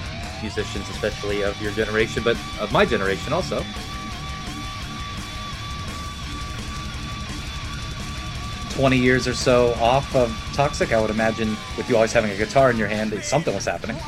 [0.41, 3.63] musicians, especially of your generation, but of my generation also.
[8.71, 12.37] Twenty years or so off of Toxik, I would imagine, with you always having a
[12.39, 13.99] guitar in your hand, something was happening.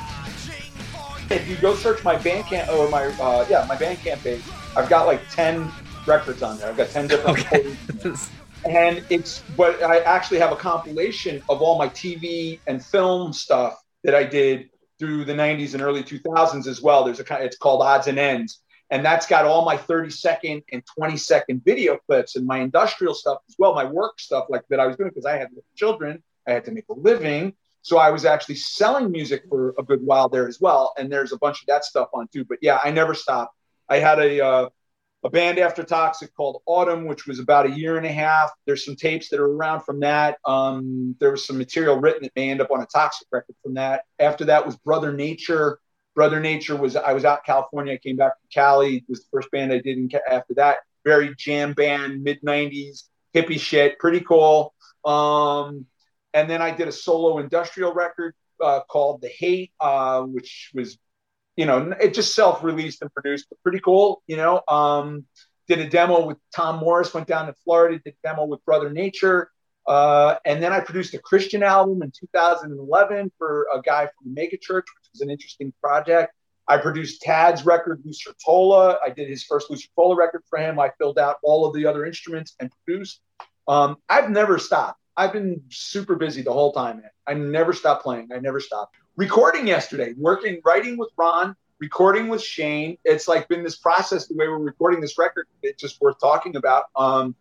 [1.28, 4.42] If you go search my Bandcamp or my uh, yeah my Bandcamp page,
[4.74, 5.70] I've got like ten
[6.06, 6.70] records on there.
[6.70, 7.40] I've got ten different.
[7.40, 7.76] Okay.
[8.64, 13.74] and it's but I actually have a compilation of all my TV and film stuff
[14.04, 17.04] that I did through the 90s and early 2000s as well.
[17.04, 18.60] There's a kind it's called Odds and Ends.
[18.90, 23.14] And that's got all my 30 second and 20 second video clips and my industrial
[23.14, 26.22] stuff as well, my work stuff like that I was doing because I had children,
[26.46, 27.54] I had to make a living.
[27.82, 30.94] So I was actually selling music for a good while there as well.
[30.96, 32.44] And there's a bunch of that stuff on too.
[32.44, 33.54] But yeah, I never stopped.
[33.88, 34.68] I had a uh,
[35.24, 38.50] a band after Toxik called Autumn, which was about a year and a half.
[38.66, 40.36] There's some tapes that are around from that.
[40.44, 43.74] Um, there was some material written that may end up on a Toxik record from
[43.74, 44.04] that.
[44.18, 45.78] After that was Brother Nature.
[46.14, 47.94] Brother Nature was I was out in California.
[47.94, 48.96] I came back from Cali.
[48.98, 49.96] It was the first band I did.
[49.96, 53.04] In, after that, very jam band, mid '90s
[53.34, 54.74] hippie shit, pretty cool.
[55.04, 55.86] Um,
[56.34, 60.98] and then I did a solo industrial record uh, called The Hate, uh, which was
[61.56, 64.22] you know, it just self-released and produced, but pretty cool.
[64.26, 65.24] You know, um,
[65.68, 67.14] did a demo with Tom Morris.
[67.14, 69.50] Went down to Florida, did a demo with Brother Nature,
[69.86, 74.40] uh, and then I produced a Christian album in 2011 for a guy from the
[74.40, 76.32] Mega Church, which was an interesting project.
[76.66, 78.96] I produced Tad's record, Lucertola.
[79.04, 80.78] I did his first Lucertola record for him.
[80.78, 83.20] I filled out all of the other instruments and produced.
[83.68, 84.98] Um, I've never stopped.
[85.16, 87.10] I've been super busy the whole time, man.
[87.26, 88.30] I never stopped playing.
[88.34, 88.96] I never stopped.
[89.16, 92.98] Recording yesterday, working, writing with Ron, recording with Shane.
[93.04, 95.46] It's like been this process the way we're recording this record.
[95.62, 96.84] It's just worth talking about.
[96.96, 97.34] Um,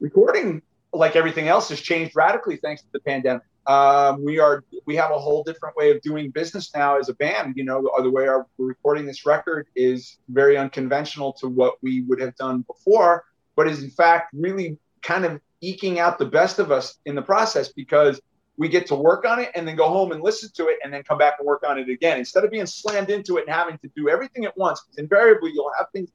[0.00, 0.62] recording,
[0.92, 3.42] like everything else, has changed radically thanks to the pandemic.
[3.66, 7.14] Um, we are we have a whole different way of doing business now as a
[7.14, 7.54] band.
[7.56, 12.02] You know, the way our, we're recording this record is very unconventional to what we
[12.02, 13.24] would have done before,
[13.56, 17.22] but is in fact really kind of eking out the best of us in the
[17.22, 18.20] process because
[18.58, 20.92] we get to work on it and then go home and listen to it and
[20.92, 23.54] then come back and work on it again instead of being slammed into it and
[23.54, 24.80] having to do everything at once.
[24.80, 26.10] because Invariably, you'll have things.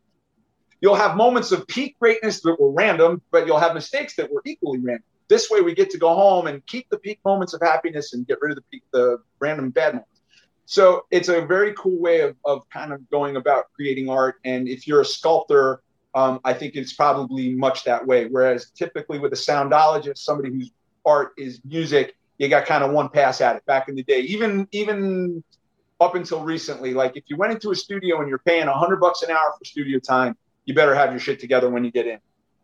[0.81, 4.41] You'll have moments of peak greatness that were random, but you'll have mistakes that were
[4.45, 7.61] equally random this way, we get to go home and keep the peak moments of
[7.61, 10.19] happiness and get rid of the peak, the random bad moments.
[10.65, 14.41] So it's a very cool way of, of kind of going about creating art.
[14.43, 15.83] And if you're a sculptor,
[16.15, 18.27] um, I think it's probably much that way.
[18.27, 20.71] Whereas typically with a soundologist, somebody whose
[21.05, 23.65] art is music, you got kind of one pass at it.
[23.65, 25.43] Back in the day, even even
[25.99, 29.21] up until recently, like if you went into a studio and you're paying hundred bucks
[29.23, 30.35] an hour for studio time,
[30.65, 32.19] you better have your shit together when you get in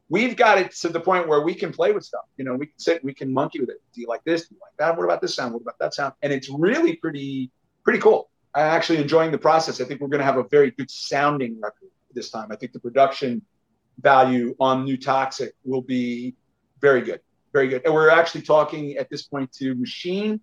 [0.10, 2.26] we've got it to the point where we can play with stuff.
[2.38, 3.82] You know, we can sit, we can monkey with it.
[3.94, 4.48] Do you like this?
[4.48, 4.98] Do you like that?
[4.98, 5.54] What about this sound?
[5.54, 6.14] What about that sound?
[6.22, 7.52] And it's really pretty,
[7.84, 8.30] pretty cool.
[8.56, 9.82] I'm actually enjoying the process.
[9.82, 12.52] I think we're going to have a very good sounding record this time.
[12.52, 13.42] I think the production
[14.00, 16.36] value on New Toxik will be
[16.80, 17.20] very good,
[17.58, 17.82] very good.
[17.86, 20.40] And we're actually talking at this point to machine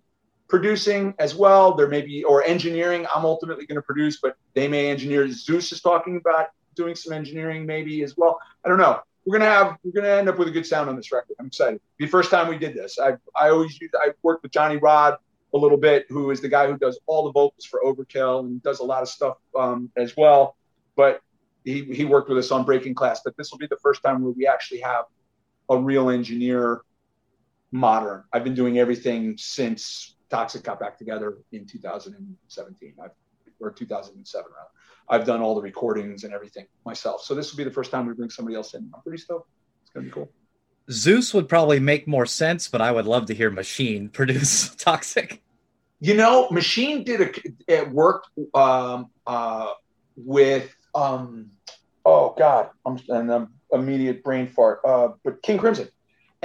[0.47, 1.73] producing as well.
[1.75, 3.07] There may be, or engineering.
[3.13, 5.25] I'm ultimately going to produce, but they may engineer.
[5.25, 8.37] Zeuss is talking about doing some engineering maybe as well.
[8.63, 10.95] I don't know we're gonna have we're gonna end up with a good sound on
[10.95, 11.35] this record.
[11.39, 11.81] I'm excited.
[11.97, 15.17] The first time we did this, I I always use I worked with Johnny Rod
[15.53, 18.61] a little bit, who is the guy who does all the vocals for Overkill and
[18.61, 20.55] does a lot of stuff um, as well.
[20.95, 21.21] But
[21.63, 23.21] he he worked with us on Breaking Class.
[23.25, 25.05] But this will be the first time where we actually have
[25.69, 26.81] a real engineer,
[27.75, 28.23] modern.
[28.31, 33.11] I've been doing everything since Toxik got back together in 2017 I've,
[33.59, 34.69] or 2007 rather.
[35.09, 37.21] I've done all the recordings and everything myself.
[37.21, 38.89] So this will be the first time we bring somebody else in.
[38.95, 39.49] I'm pretty stoked.
[39.83, 40.31] It's gonna be cool.
[40.89, 45.39] Zeuss would probably make more sense, but I would love to hear Machine produce Toxik.
[45.99, 47.31] You know, Machine did a
[47.67, 49.71] it worked um, uh,
[50.15, 51.51] with um,
[52.05, 54.79] oh god, I'm an um, immediate brain fart.
[54.85, 55.89] Uh, but King Crimson.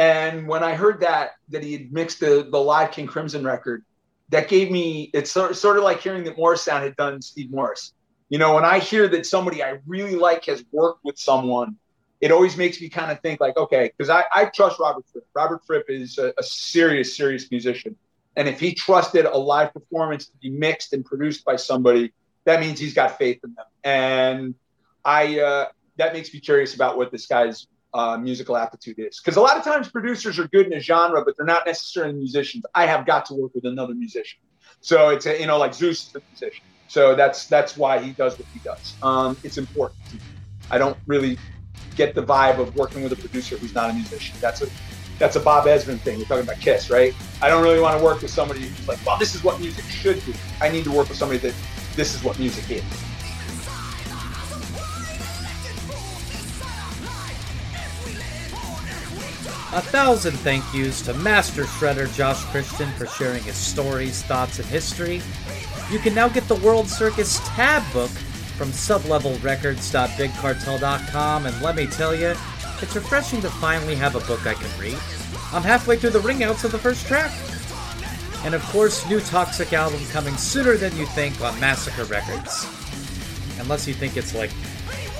[0.01, 3.85] And when I heard that that he had mixed the the live King Crimson record,
[4.31, 7.93] that gave me it's sort, of like hearing that Morrisound had done Steve Morse.
[8.31, 11.77] you know, when I hear that somebody I really like has worked with someone,
[12.23, 15.27] it always makes me kind of think like, okay, because I, I trust Robert Fripp.
[15.35, 17.95] Robert Fripp is a, a serious, serious musician.
[18.37, 22.15] And if he trusted a live performance to be mixed and produced by somebody,
[22.47, 23.67] that means he's got faith in them.
[23.85, 24.55] And
[25.05, 29.21] I, uh, that makes me curious about what this guy's uh, musical aptitude is.
[29.21, 32.15] Because a lot of times producers are good in a genre, but they're not necessarily
[32.15, 32.65] musicians.
[32.75, 34.41] I have got to work with another musician.
[34.81, 36.65] So it's, a, you know, like Zeuss is a musician.
[36.89, 38.95] So that's that's why he does what he does.
[39.01, 40.01] Um, it's important.
[40.73, 41.39] I don't really
[41.95, 44.37] get the vibe of working with a producer who's not a musician.
[44.41, 44.67] That's a
[45.21, 46.19] that's a Bob Ezrin thing.
[46.19, 47.15] We're talking about Kiss, right?
[47.43, 49.85] I don't really want to work with somebody who's like, well, this is what music
[49.85, 50.35] should be.
[50.61, 51.55] I need to work with somebody that
[51.95, 53.10] this is what music is.
[59.73, 64.67] A thousand thank yous to Master Shredder Josh Christian for sharing his stories, thoughts, and
[64.67, 65.23] history.
[65.93, 72.17] You can now get the World Circus tab book from sublevelrecords.bigcartel.com, and let me tell
[72.17, 72.35] you,
[72.83, 74.99] it's refreshing to finally have a book I can read.
[75.53, 77.31] I'm halfway through the ringouts of the first track.
[78.45, 82.67] And of course, new Toxik album coming sooner than you think on Massacre Records.
[83.61, 84.51] Unless you think it's like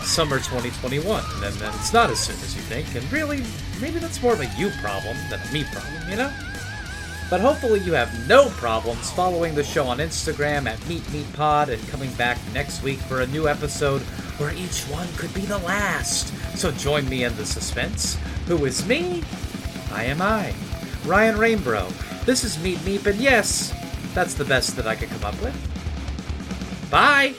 [0.03, 2.95] summer 2021, and then, it's not as soon as you think.
[2.95, 3.43] And really,
[3.81, 6.33] maybe that's more of a you problem than a me problem, you know?
[7.31, 12.13] But hopefully you have no problems following the show on Instagram at meepmeeppod and coming
[12.15, 14.03] back next week for a new episode
[14.39, 16.35] where each one could be the last.
[16.59, 18.19] So join me in the suspense.
[18.49, 19.23] Who is me?
[19.93, 20.53] I am I,
[21.07, 22.25] Ryan Rainbro.
[22.25, 23.73] This is Meet Meep, and yes,
[24.13, 26.91] that's the best that I could come up with.
[26.91, 27.35] Bye!